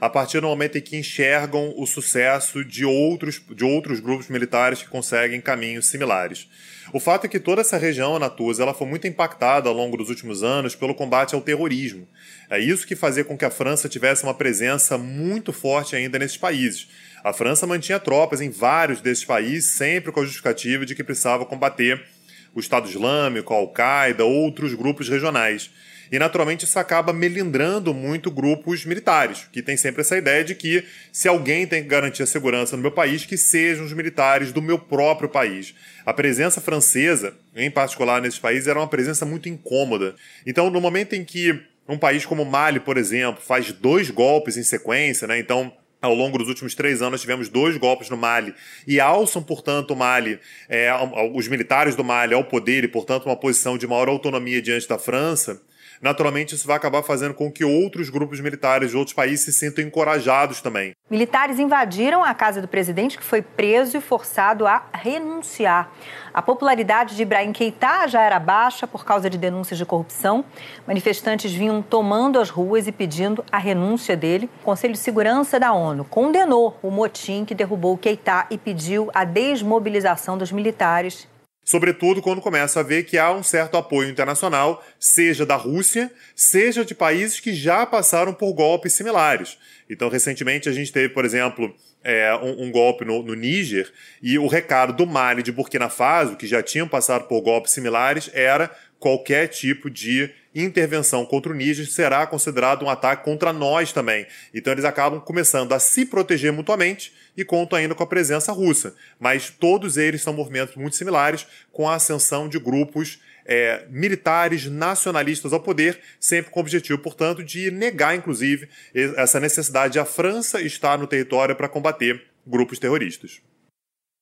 a 0.01 0.09
partir 0.09 0.39
do 0.41 0.47
momento 0.47 0.77
em 0.77 0.81
que 0.81 0.97
enxergam 0.97 1.73
o 1.77 1.85
sucesso 1.85 2.63
de 2.63 2.85
outros, 2.85 3.41
de 3.49 3.63
outros 3.63 3.99
grupos 3.99 4.27
militares 4.27 4.81
que 4.81 4.89
conseguem 4.89 5.41
caminhos 5.41 5.87
similares. 5.87 6.49
O 6.93 6.99
fato 6.99 7.25
é 7.25 7.27
que 7.29 7.39
toda 7.39 7.61
essa 7.61 7.77
região, 7.77 8.17
Natuza, 8.17 8.63
ela 8.63 8.73
foi 8.73 8.87
muito 8.87 9.07
impactada 9.07 9.69
ao 9.69 9.75
longo 9.75 9.95
dos 9.95 10.09
últimos 10.09 10.41
anos 10.41 10.75
pelo 10.75 10.95
combate 10.95 11.35
ao 11.35 11.41
terrorismo. 11.41 12.07
É 12.49 12.59
isso 12.59 12.87
que 12.87 12.95
fazia 12.95 13.23
com 13.23 13.37
que 13.37 13.45
a 13.45 13.49
França 13.49 13.87
tivesse 13.87 14.23
uma 14.23 14.33
presença 14.33 14.97
muito 14.97 15.53
forte 15.53 15.95
ainda 15.95 16.17
nesses 16.17 16.37
países. 16.37 16.87
A 17.23 17.31
França 17.31 17.67
mantinha 17.67 17.99
tropas 17.99 18.41
em 18.41 18.49
vários 18.49 19.01
desses 19.01 19.25
países, 19.25 19.71
sempre 19.71 20.11
com 20.11 20.21
a 20.21 20.23
justificativa 20.23 20.85
de 20.85 20.95
que 20.95 21.03
precisava 21.03 21.45
combater 21.45 22.05
o 22.53 22.59
Estado 22.59 22.89
Islâmico, 22.89 23.53
a 23.53 23.57
Al-Qaeda, 23.57 24.23
outros 24.23 24.73
grupos 24.73 25.07
regionais. 25.09 25.69
E 26.11 26.17
naturalmente 26.17 26.65
isso 26.65 26.79
acaba 26.79 27.13
melindrando 27.13 27.93
muito 27.93 28.31
grupos 28.31 28.83
militares, 28.83 29.47
que 29.51 29.61
tem 29.61 29.77
sempre 29.77 30.01
essa 30.01 30.17
ideia 30.17 30.43
de 30.43 30.55
que 30.55 30.83
se 31.11 31.27
alguém 31.27 31.67
tem 31.67 31.83
que 31.83 31.89
garantir 31.89 32.23
a 32.23 32.25
segurança 32.25 32.75
no 32.75 32.81
meu 32.81 32.91
país, 32.91 33.25
que 33.25 33.37
sejam 33.37 33.85
os 33.85 33.93
militares 33.93 34.51
do 34.51 34.61
meu 34.61 34.79
próprio 34.79 35.29
país. 35.29 35.75
A 36.05 36.13
presença 36.13 36.59
francesa, 36.59 37.35
em 37.55 37.69
particular 37.69 38.21
nesses 38.21 38.39
países, 38.39 38.67
era 38.67 38.79
uma 38.79 38.87
presença 38.87 39.25
muito 39.25 39.47
incômoda. 39.47 40.15
Então, 40.45 40.69
no 40.71 40.81
momento 40.81 41.13
em 41.13 41.23
que 41.23 41.61
um 41.87 41.97
país 41.97 42.25
como 42.25 42.45
Mali, 42.45 42.79
por 42.79 42.97
exemplo, 42.97 43.41
faz 43.43 43.71
dois 43.71 44.09
golpes 44.09 44.57
em 44.57 44.63
sequência, 44.63 45.27
né? 45.27 45.39
Então, 45.39 45.71
ao 46.01 46.13
longo 46.13 46.37
dos 46.37 46.47
últimos 46.47 46.73
três 46.75 47.01
anos, 47.01 47.21
tivemos 47.21 47.49
dois 47.49 47.77
golpes 47.77 48.09
no 48.09 48.17
Mali. 48.17 48.53
E 48.87 48.99
alçam, 48.99 49.43
portanto, 49.43 49.91
o 49.91 49.95
Mali, 49.95 50.39
é, 50.67 50.91
os 51.33 51.47
militares 51.47 51.95
do 51.95 52.03
Mali 52.03 52.33
ao 52.33 52.43
poder 52.43 52.83
e, 52.83 52.87
portanto, 52.87 53.25
uma 53.25 53.35
posição 53.35 53.77
de 53.77 53.85
maior 53.87 54.07
autonomia 54.07 54.61
diante 54.61 54.87
da 54.87 54.97
França 54.97 55.61
naturalmente 56.01 56.55
isso 56.55 56.67
vai 56.67 56.77
acabar 56.77 57.03
fazendo 57.03 57.33
com 57.33 57.51
que 57.51 57.63
outros 57.63 58.09
grupos 58.09 58.39
militares 58.39 58.91
de 58.91 58.97
outros 58.97 59.13
países 59.13 59.45
se 59.45 59.53
sintam 59.53 59.83
encorajados 59.83 60.61
também. 60.61 60.93
Militares 61.09 61.59
invadiram 61.59 62.23
a 62.23 62.33
casa 62.33 62.61
do 62.61 62.67
presidente, 62.67 63.17
que 63.17 63.23
foi 63.23 63.41
preso 63.41 63.97
e 63.97 64.01
forçado 64.01 64.67
a 64.67 64.83
renunciar. 64.93 65.91
A 66.33 66.41
popularidade 66.41 67.15
de 67.15 67.23
Ibrahim 67.23 67.51
Keita 67.51 68.07
já 68.07 68.21
era 68.21 68.39
baixa 68.39 68.85
por 68.85 69.03
causa 69.03 69.29
de 69.29 69.37
denúncias 69.37 69.77
de 69.77 69.85
corrupção. 69.85 70.45
Manifestantes 70.85 71.51
vinham 71.51 71.81
tomando 71.81 72.39
as 72.39 72.49
ruas 72.49 72.87
e 72.87 72.91
pedindo 72.91 73.43
a 73.51 73.57
renúncia 73.57 74.15
dele. 74.15 74.49
O 74.61 74.65
Conselho 74.65 74.93
de 74.93 74.99
Segurança 74.99 75.59
da 75.59 75.73
ONU 75.73 76.05
condenou 76.05 76.77
o 76.81 76.91
motim 76.91 77.43
que 77.43 77.55
derrubou 77.55 77.97
Keita 77.97 78.45
e 78.49 78.57
pediu 78.57 79.09
a 79.13 79.23
desmobilização 79.23 80.37
dos 80.37 80.51
militares 80.51 81.27
sobretudo 81.69 82.19
quando 82.19 82.41
começa 82.41 82.79
a 82.79 82.83
ver 82.83 83.03
que 83.03 83.15
há 83.15 83.31
um 83.31 83.43
certo 83.43 83.77
apoio 83.77 84.09
internacional, 84.09 84.83
seja 84.99 85.45
da 85.45 85.55
Rússia, 85.55 86.11
seja 86.35 86.83
de 86.83 86.95
países 86.95 87.39
que 87.39 87.53
já 87.53 87.85
passaram 87.85 88.33
por 88.33 88.51
golpes 88.53 88.93
similares. 88.93 89.55
Então, 89.87 90.09
recentemente, 90.09 90.67
a 90.67 90.71
gente 90.71 90.91
teve, 90.91 91.13
por 91.13 91.25
exemplo, 91.25 91.71
é, 92.03 92.33
um, 92.37 92.63
um, 92.63 92.71
golpe 92.71 93.05
no, 93.05 93.21
no 93.21 93.35
Níger, 93.35 93.87
e 94.19 94.39
o 94.39 94.47
recado 94.47 94.93
do 94.93 95.05
Mali 95.05 95.43
de 95.43 95.51
Burkina 95.51 95.89
Faso, 95.89 96.37
que 96.37 96.47
já 96.47 96.63
tinham 96.63 96.87
passado 96.87 97.27
por 97.27 97.39
golpes 97.41 97.71
similares, 97.71 98.31
era 98.33 98.75
qualquer 98.97 99.47
tipo 99.47 99.91
de 99.91 100.27
intervenção 100.63 101.25
contra 101.25 101.51
o 101.51 101.55
Níger 101.55 101.89
será 101.89 102.25
considerado 102.27 102.83
um 102.83 102.89
ataque 102.89 103.23
contra 103.23 103.53
nós 103.53 103.91
também. 103.91 104.25
Então 104.53 104.73
eles 104.73 104.85
acabam 104.85 105.19
começando 105.19 105.73
a 105.73 105.79
se 105.79 106.05
proteger 106.05 106.51
mutuamente 106.51 107.13
e 107.35 107.45
contam 107.45 107.77
ainda 107.79 107.95
com 107.95 108.03
a 108.03 108.07
presença 108.07 108.51
russa. 108.51 108.95
Mas 109.19 109.49
todos 109.49 109.97
eles 109.97 110.21
são 110.21 110.33
movimentos 110.33 110.75
muito 110.75 110.95
similares 110.95 111.45
com 111.71 111.87
a 111.87 111.95
ascensão 111.95 112.49
de 112.49 112.59
grupos 112.59 113.19
é, 113.45 113.85
militares 113.89 114.65
nacionalistas 114.65 115.51
ao 115.53 115.59
poder, 115.59 115.99
sempre 116.19 116.51
com 116.51 116.59
o 116.59 116.61
objetivo, 116.61 116.99
portanto, 116.99 117.43
de 117.43 117.71
negar, 117.71 118.15
inclusive, 118.15 118.69
essa 118.93 119.39
necessidade 119.39 119.93
de 119.93 119.99
a 119.99 120.05
França 120.05 120.61
estar 120.61 120.99
no 120.99 121.07
território 121.07 121.55
para 121.55 121.67
combater 121.67 122.21
grupos 122.45 122.77
terroristas. 122.77 123.41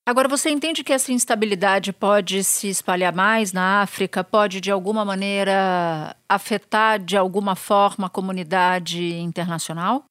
Agora, 0.08 0.30
você 0.30 0.50
entende 0.50 0.86
que 0.86 0.94
essa 0.94 1.12
instabilidade 1.12 1.92
pode 1.92 2.42
se 2.42 2.70
espalhar 2.70 3.14
mais 3.14 3.52
na 3.52 3.82
África, 3.82 4.24
pode 4.24 4.62
de 4.62 4.72
alguma 4.72 5.04
maneira 5.04 6.16
afetar 6.30 6.98
de 6.98 7.18
alguma 7.18 7.58
forma 7.58 8.08
a 8.08 8.10
comunidade 8.10 9.04
internacional? 9.16 10.07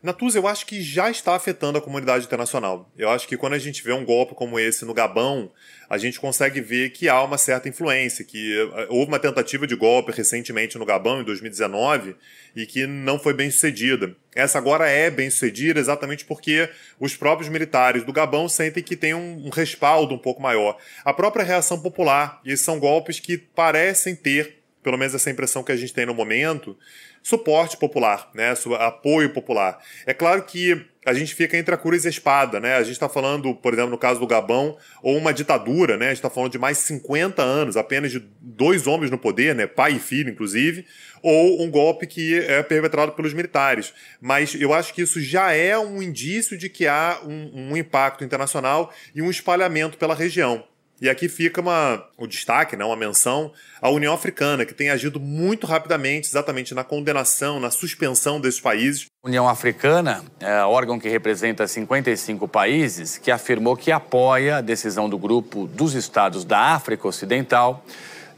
Natuza, 0.00 0.38
eu 0.38 0.46
acho 0.46 0.64
que 0.64 0.80
já 0.80 1.10
está 1.10 1.34
afetando 1.34 1.76
a 1.76 1.80
comunidade 1.80 2.24
internacional. 2.24 2.88
Eu 2.96 3.10
acho 3.10 3.26
que 3.26 3.36
quando 3.36 3.54
a 3.54 3.58
gente 3.58 3.82
vê 3.82 3.92
um 3.92 4.04
golpe 4.04 4.32
como 4.32 4.56
esse 4.56 4.84
no 4.84 4.94
Gabão, 4.94 5.50
a 5.90 5.98
gente 5.98 6.20
consegue 6.20 6.60
ver 6.60 6.90
que 6.90 7.08
há 7.08 7.20
uma 7.20 7.36
certa 7.36 7.68
influência, 7.68 8.24
que 8.24 8.56
eh, 8.56 8.86
houve 8.90 9.08
uma 9.08 9.18
tentativa 9.18 9.66
de 9.66 9.74
golpe 9.74 10.12
recentemente 10.12 10.78
no 10.78 10.86
Gabão, 10.86 11.20
em 11.20 11.24
2019, 11.24 12.14
e 12.54 12.64
que 12.64 12.86
não 12.86 13.18
foi 13.18 13.34
bem 13.34 13.50
sucedida. 13.50 14.14
Essa 14.36 14.58
agora 14.58 14.88
é 14.88 15.10
bem 15.10 15.30
sucedida 15.30 15.80
exatamente 15.80 16.24
porque 16.24 16.70
os 17.00 17.16
próprios 17.16 17.50
militares 17.50 18.04
do 18.04 18.12
Gabão 18.12 18.48
sentem 18.48 18.84
que 18.84 18.94
tem 18.94 19.14
um, 19.14 19.46
um 19.46 19.50
respaldo 19.50 20.14
um 20.14 20.18
pouco 20.18 20.40
maior. 20.40 20.78
A 21.04 21.12
própria 21.12 21.44
reação 21.44 21.80
popular, 21.80 22.40
e 22.44 22.56
são 22.56 22.78
golpes 22.78 23.18
que 23.18 23.36
parecem 23.36 24.14
ter, 24.14 24.57
pelo 24.88 24.96
menos 24.96 25.14
essa 25.14 25.30
impressão 25.30 25.62
que 25.62 25.70
a 25.70 25.76
gente 25.76 25.92
tem 25.92 26.06
no 26.06 26.14
momento, 26.14 26.74
suporte 27.22 27.76
popular, 27.76 28.30
né, 28.34 28.54
apoio 28.78 29.28
popular. 29.34 29.78
É 30.06 30.14
claro 30.14 30.44
que 30.44 30.82
a 31.04 31.12
gente 31.12 31.34
fica 31.34 31.58
entre 31.58 31.74
a 31.74 31.76
cruz 31.76 32.04
e 32.04 32.06
a 32.06 32.10
espada, 32.10 32.58
né? 32.58 32.76
A 32.76 32.82
gente 32.82 32.92
está 32.92 33.06
falando, 33.06 33.54
por 33.54 33.74
exemplo, 33.74 33.90
no 33.90 33.98
caso 33.98 34.18
do 34.18 34.26
Gabão, 34.26 34.78
ou 35.02 35.14
uma 35.14 35.32
ditadura, 35.32 35.98
né? 35.98 36.06
A 36.06 36.08
gente 36.08 36.18
está 36.18 36.30
falando 36.30 36.52
de 36.52 36.58
mais 36.58 36.78
50 36.78 37.42
anos, 37.42 37.76
apenas 37.76 38.12
de 38.12 38.26
dois 38.40 38.86
homens 38.86 39.10
no 39.10 39.18
poder, 39.18 39.54
né? 39.54 39.66
Pai 39.66 39.92
e 39.92 39.98
filho, 39.98 40.30
inclusive, 40.30 40.86
ou 41.22 41.62
um 41.62 41.70
golpe 41.70 42.06
que 42.06 42.38
é 42.38 42.62
perpetrado 42.62 43.12
pelos 43.12 43.34
militares. 43.34 43.92
Mas 44.22 44.54
eu 44.54 44.72
acho 44.72 44.94
que 44.94 45.02
isso 45.02 45.20
já 45.20 45.52
é 45.52 45.78
um 45.78 46.02
indício 46.02 46.56
de 46.56 46.70
que 46.70 46.86
há 46.86 47.20
um, 47.22 47.72
um 47.72 47.76
impacto 47.76 48.24
internacional 48.24 48.90
e 49.14 49.20
um 49.20 49.30
espalhamento 49.30 49.98
pela 49.98 50.14
região. 50.14 50.64
E 51.00 51.08
aqui 51.08 51.28
fica 51.28 51.60
uma, 51.60 52.04
o 52.16 52.26
destaque, 52.26 52.76
né, 52.76 52.84
uma 52.84 52.96
menção 52.96 53.52
à 53.80 53.88
União 53.88 54.12
Africana, 54.12 54.64
que 54.64 54.74
tem 54.74 54.90
agido 54.90 55.20
muito 55.20 55.66
rapidamente 55.66 56.28
exatamente 56.28 56.74
na 56.74 56.82
condenação, 56.82 57.60
na 57.60 57.70
suspensão 57.70 58.40
desses 58.40 58.60
países. 58.60 59.06
União 59.24 59.48
Africana 59.48 60.24
é 60.40 60.62
órgão 60.64 60.98
que 60.98 61.08
representa 61.08 61.68
55 61.68 62.48
países, 62.48 63.16
que 63.16 63.30
afirmou 63.30 63.76
que 63.76 63.92
apoia 63.92 64.56
a 64.56 64.60
decisão 64.60 65.08
do 65.08 65.16
grupo 65.16 65.68
dos 65.68 65.94
estados 65.94 66.44
da 66.44 66.58
África 66.58 67.06
Ocidental 67.06 67.84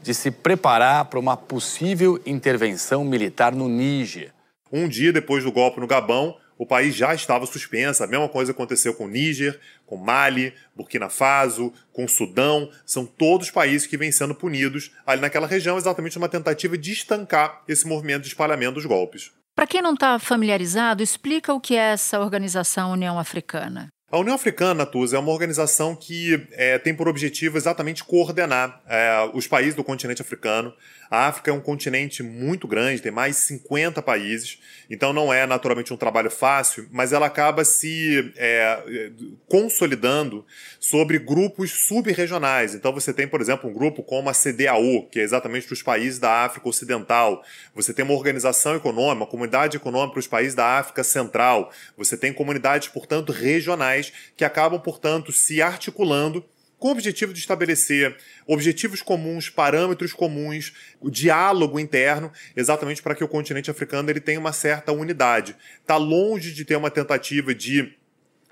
de 0.03 0.13
se 0.13 0.29
preparar 0.29 1.05
para 1.05 1.19
uma 1.19 1.37
possível 1.37 2.19
intervenção 2.25 3.03
militar 3.03 3.53
no 3.53 3.67
Níger. 3.67 4.31
Um 4.71 4.87
dia 4.87 5.11
depois 5.11 5.43
do 5.43 5.51
golpe 5.51 5.79
no 5.79 5.87
Gabão, 5.87 6.35
o 6.61 6.65
país 6.67 6.93
já 6.93 7.11
estava 7.15 7.47
suspenso. 7.47 8.03
A 8.03 8.07
mesma 8.07 8.29
coisa 8.29 8.51
aconteceu 8.51 8.93
com 8.93 9.07
Níger, 9.07 9.59
com 9.83 9.97
Mali, 9.97 10.53
Burkina 10.75 11.09
Faso, 11.09 11.73
com 11.91 12.07
Sudão. 12.07 12.69
São 12.85 13.03
todos 13.03 13.49
países 13.49 13.87
que 13.87 13.97
vêm 13.97 14.11
sendo 14.11 14.35
punidos 14.35 14.91
ali 15.03 15.19
naquela 15.19 15.47
região, 15.47 15.75
exatamente 15.75 16.19
uma 16.19 16.29
tentativa 16.29 16.77
de 16.77 16.91
estancar 16.91 17.63
esse 17.67 17.87
movimento 17.87 18.21
de 18.21 18.27
espalhamento 18.27 18.73
dos 18.73 18.85
golpes. 18.85 19.31
Para 19.55 19.65
quem 19.65 19.81
não 19.81 19.95
está 19.95 20.19
familiarizado, 20.19 21.01
explica 21.01 21.51
o 21.51 21.59
que 21.59 21.75
é 21.75 21.93
essa 21.93 22.19
organização 22.19 22.91
União 22.91 23.17
Africana. 23.17 23.87
A 24.11 24.19
União 24.19 24.35
Africana, 24.35 24.85
Tuz, 24.85 25.13
é 25.13 25.17
uma 25.19 25.31
organização 25.31 25.95
que 25.95 26.45
é, 26.51 26.77
tem 26.77 26.93
por 26.93 27.07
objetivo 27.07 27.57
exatamente 27.57 28.03
coordenar 28.03 28.81
é, 28.85 29.31
os 29.33 29.47
países 29.47 29.73
do 29.73 29.85
continente 29.85 30.21
africano. 30.21 30.71
A 31.11 31.27
África 31.27 31.51
é 31.51 31.53
um 31.53 31.59
continente 31.59 32.23
muito 32.23 32.65
grande, 32.65 33.01
tem 33.01 33.11
mais 33.11 33.35
de 33.35 33.41
50 33.41 34.01
países, 34.01 34.59
então 34.89 35.11
não 35.11 35.33
é 35.33 35.45
naturalmente 35.45 35.93
um 35.93 35.97
trabalho 35.97 36.31
fácil, 36.31 36.87
mas 36.89 37.11
ela 37.11 37.25
acaba 37.25 37.65
se 37.65 38.31
é, 38.37 39.11
consolidando 39.45 40.45
sobre 40.79 41.19
grupos 41.19 41.69
subregionais. 41.71 42.73
Então 42.73 42.93
você 42.93 43.13
tem, 43.13 43.27
por 43.27 43.41
exemplo, 43.41 43.69
um 43.69 43.73
grupo 43.73 44.01
como 44.01 44.29
a 44.29 44.33
CDAO, 44.33 45.05
que 45.11 45.19
é 45.19 45.23
exatamente 45.23 45.67
para 45.67 45.73
os 45.73 45.83
países 45.83 46.17
da 46.17 46.45
África 46.45 46.69
Ocidental. 46.69 47.43
Você 47.75 47.93
tem 47.93 48.05
uma 48.05 48.13
organização 48.13 48.77
econômica, 48.77 49.25
uma 49.25 49.27
comunidade 49.27 49.75
econômica 49.75 50.13
para 50.13 50.19
os 50.21 50.27
países 50.27 50.55
da 50.55 50.79
África 50.79 51.03
Central. 51.03 51.73
Você 51.97 52.15
tem 52.15 52.31
comunidades, 52.31 52.87
portanto, 52.87 53.33
regionais 53.33 54.13
que 54.37 54.45
acabam, 54.45 54.79
portanto, 54.79 55.33
se 55.33 55.61
articulando 55.61 56.45
com 56.81 56.87
o 56.87 56.91
objetivo 56.93 57.31
de 57.31 57.37
estabelecer 57.37 58.17
objetivos 58.47 59.03
comuns, 59.03 59.51
parâmetros 59.51 60.13
comuns, 60.13 60.73
o 60.99 61.11
diálogo 61.11 61.79
interno, 61.79 62.31
exatamente 62.55 63.03
para 63.03 63.13
que 63.13 63.23
o 63.23 63.27
continente 63.27 63.69
africano 63.69 64.09
ele 64.09 64.19
tenha 64.19 64.39
uma 64.39 64.51
certa 64.51 64.91
unidade. 64.91 65.55
Está 65.79 65.95
longe 65.95 66.51
de 66.51 66.65
ter 66.65 66.75
uma 66.75 66.89
tentativa 66.89 67.53
de 67.53 67.93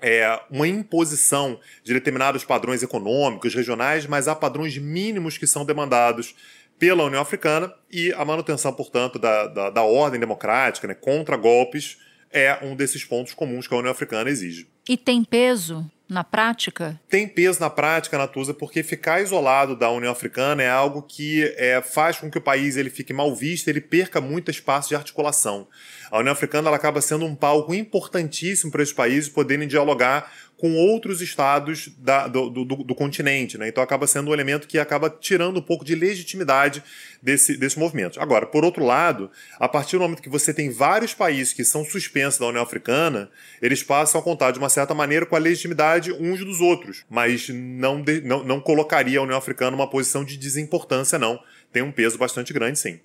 é, 0.00 0.40
uma 0.48 0.68
imposição 0.68 1.58
de 1.82 1.92
determinados 1.92 2.44
padrões 2.44 2.84
econômicos, 2.84 3.52
regionais, 3.52 4.06
mas 4.06 4.28
há 4.28 4.34
padrões 4.36 4.78
mínimos 4.78 5.36
que 5.36 5.46
são 5.48 5.64
demandados 5.64 6.36
pela 6.78 7.02
União 7.02 7.20
Africana 7.20 7.74
e 7.90 8.12
a 8.12 8.24
manutenção, 8.24 8.72
portanto, 8.72 9.18
da, 9.18 9.48
da, 9.48 9.70
da 9.70 9.82
ordem 9.82 10.20
democrática 10.20 10.86
né, 10.86 10.94
contra 10.94 11.36
golpes 11.36 11.98
é 12.30 12.60
um 12.62 12.76
desses 12.76 13.04
pontos 13.04 13.34
comuns 13.34 13.66
que 13.66 13.74
a 13.74 13.78
União 13.78 13.90
Africana 13.90 14.30
exige. 14.30 14.68
E 14.88 14.96
tem 14.96 15.24
peso 15.24 15.90
na 16.10 16.24
prática? 16.24 17.00
Tem 17.08 17.26
peso 17.26 17.60
na 17.60 17.70
prática, 17.70 18.18
Natuza, 18.18 18.52
porque 18.52 18.82
ficar 18.82 19.22
isolado 19.22 19.76
da 19.76 19.90
União 19.90 20.10
Africana 20.10 20.62
é 20.62 20.68
algo 20.68 21.02
que 21.02 21.44
é, 21.56 21.80
faz 21.80 22.18
com 22.18 22.30
que 22.30 22.36
o 22.36 22.42
país 22.42 22.76
ele 22.76 22.90
fique 22.90 23.12
mal 23.12 23.34
visto, 23.34 23.68
ele 23.68 23.80
perca 23.80 24.20
muito 24.20 24.50
espaço 24.50 24.88
de 24.88 24.96
articulação. 24.96 25.68
A 26.10 26.18
União 26.18 26.32
Africana 26.32 26.68
ela 26.68 26.76
acaba 26.76 27.00
sendo 27.00 27.24
um 27.24 27.36
palco 27.36 27.72
importantíssimo 27.72 28.72
para 28.72 28.82
esses 28.82 28.94
países 28.94 29.28
poderem 29.28 29.68
dialogar 29.68 30.32
com 30.60 30.76
outros 30.76 31.22
estados 31.22 31.88
da, 31.96 32.28
do, 32.28 32.50
do, 32.50 32.64
do, 32.64 32.94
continente. 32.94 33.56
Né? 33.56 33.68
Então 33.68 33.82
acaba 33.82 34.06
sendo 34.06 34.30
um 34.30 34.34
elemento 34.34 34.68
que 34.68 34.78
acaba 34.78 35.08
tirando 35.08 35.56
um 35.58 35.62
pouco 35.62 35.84
de 35.84 35.94
legitimidade 35.94 36.84
desse, 37.22 37.56
desse 37.56 37.78
movimento. 37.78 38.20
Agora, 38.20 38.44
por 38.44 38.62
outro 38.62 38.84
lado, 38.84 39.30
a 39.58 39.66
partir 39.66 39.96
do 39.96 40.02
momento 40.02 40.20
que 40.20 40.28
você 40.28 40.52
tem 40.52 40.70
vários 40.70 41.14
países 41.14 41.54
que 41.54 41.64
são 41.64 41.82
suspensos 41.82 42.38
da 42.38 42.46
União 42.46 42.62
Africana, 42.62 43.30
eles 43.62 43.82
passam 43.82 44.20
a 44.20 44.24
contar 44.24 44.50
de 44.50 44.58
uma 44.58 44.68
certa 44.68 44.92
maneira 44.92 45.24
com 45.24 45.34
a 45.34 45.38
legitimidade 45.38 46.12
uns 46.12 46.44
dos 46.44 46.60
outros, 46.60 47.06
mas 47.08 47.48
não, 47.48 48.02
de, 48.02 48.20
não, 48.20 48.44
não 48.44 48.60
colocaria 48.60 49.18
a 49.18 49.22
União 49.22 49.38
Africana 49.38 49.70
numa 49.70 49.88
posição 49.88 50.22
de 50.22 50.36
desimportância, 50.36 51.18
não. 51.18 51.40
Tem 51.72 51.82
um 51.82 51.90
peso 51.90 52.18
bastante 52.18 52.52
grande, 52.52 52.78
sim. 52.78 53.00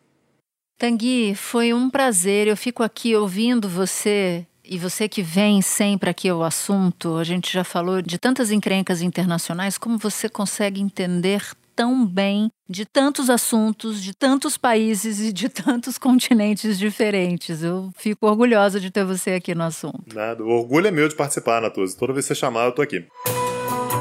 Tanguy, 0.78 1.36
foi 1.36 1.74
um 1.74 1.90
prazer. 1.90 2.48
Eu 2.48 2.58
fico 2.58 2.84
aqui 2.84 3.16
ouvindo 3.16 3.70
você 3.70 4.46
e 4.68 4.78
você 4.78 5.08
que 5.08 5.22
vem 5.22 5.62
sempre 5.62 6.10
aqui 6.10 6.30
ao 6.30 6.44
assunto, 6.44 7.18
a 7.18 7.24
gente 7.24 7.52
já 7.52 7.64
falou 7.64 8.02
de 8.02 8.18
tantas 8.18 8.52
encrencas 8.52 9.02
internacionais, 9.02 9.78
como 9.78 9.98
você 9.98 10.28
consegue 10.28 10.82
entender 10.82 11.42
tão 11.76 12.06
bem 12.06 12.50
de 12.70 12.86
tantos 12.86 13.30
assuntos, 13.30 14.02
de 14.02 14.14
tantos 14.14 14.58
países 14.58 15.20
e 15.20 15.34
de 15.34 15.50
tantos 15.50 15.98
continentes 16.00 16.80
diferentes. 16.80 17.64
Eu 17.64 17.92
fico 17.98 18.26
orgulhosa 18.28 18.80
de 18.80 18.90
ter 18.90 19.04
você 19.04 19.32
aqui 19.32 19.54
no 19.54 19.64
assunto. 19.64 20.04
Nada, 20.14 20.44
o 20.44 20.50
orgulho 20.50 20.88
é 20.88 20.92
meu 20.92 21.08
de 21.08 21.16
participar, 21.16 21.62
Natuza. 21.62 21.98
Toda 21.98 22.14
vez 22.14 22.26
que 22.26 22.34
você 22.34 22.40
chamar, 22.40 22.66
eu 22.66 22.72
tô 22.72 22.82
aqui. 22.82 23.06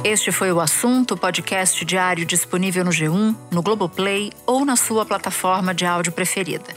Este 0.04 0.30
foi 0.30 0.52
o 0.52 0.60
assunto, 0.60 1.16
podcast 1.16 1.82
diário 1.82 2.26
disponível 2.26 2.84
no 2.84 2.90
G1, 2.90 3.34
no 3.50 3.62
Globoplay 3.62 4.30
ou 4.46 4.62
na 4.64 4.76
sua 4.76 5.04
plataforma 5.06 5.72
de 5.72 5.86
áudio 5.86 6.12
preferida. 6.12 6.74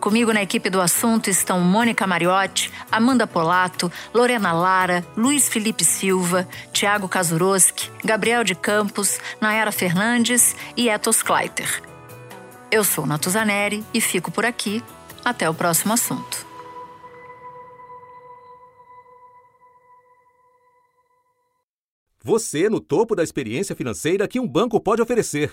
Comigo 0.00 0.32
na 0.32 0.42
equipe 0.42 0.70
do 0.70 0.80
assunto 0.80 1.28
estão 1.28 1.60
Mônica 1.60 2.06
Mariotti, 2.06 2.70
Amanda 2.90 3.26
Polato, 3.26 3.90
Lorena 4.14 4.52
Lara, 4.52 5.04
Luiz 5.16 5.48
Felipe 5.48 5.84
Silva, 5.84 6.46
Tiago 6.72 7.08
Kazuroski, 7.08 7.90
Gabriel 8.04 8.44
de 8.44 8.54
Campos, 8.54 9.18
Nayara 9.40 9.72
Fernandes 9.72 10.54
e 10.76 10.88
Etos 10.88 11.22
Kleiter. 11.22 11.82
Eu 12.70 12.84
sou 12.84 13.06
Natuzaneri 13.06 13.84
e 13.94 14.00
fico 14.00 14.30
por 14.30 14.44
aqui. 14.44 14.82
Até 15.24 15.50
o 15.50 15.54
próximo 15.54 15.92
assunto. 15.92 16.46
Você 22.22 22.68
no 22.68 22.80
topo 22.80 23.14
da 23.14 23.22
experiência 23.22 23.74
financeira 23.74 24.26
que 24.28 24.38
um 24.38 24.46
banco 24.46 24.80
pode 24.80 25.00
oferecer. 25.00 25.52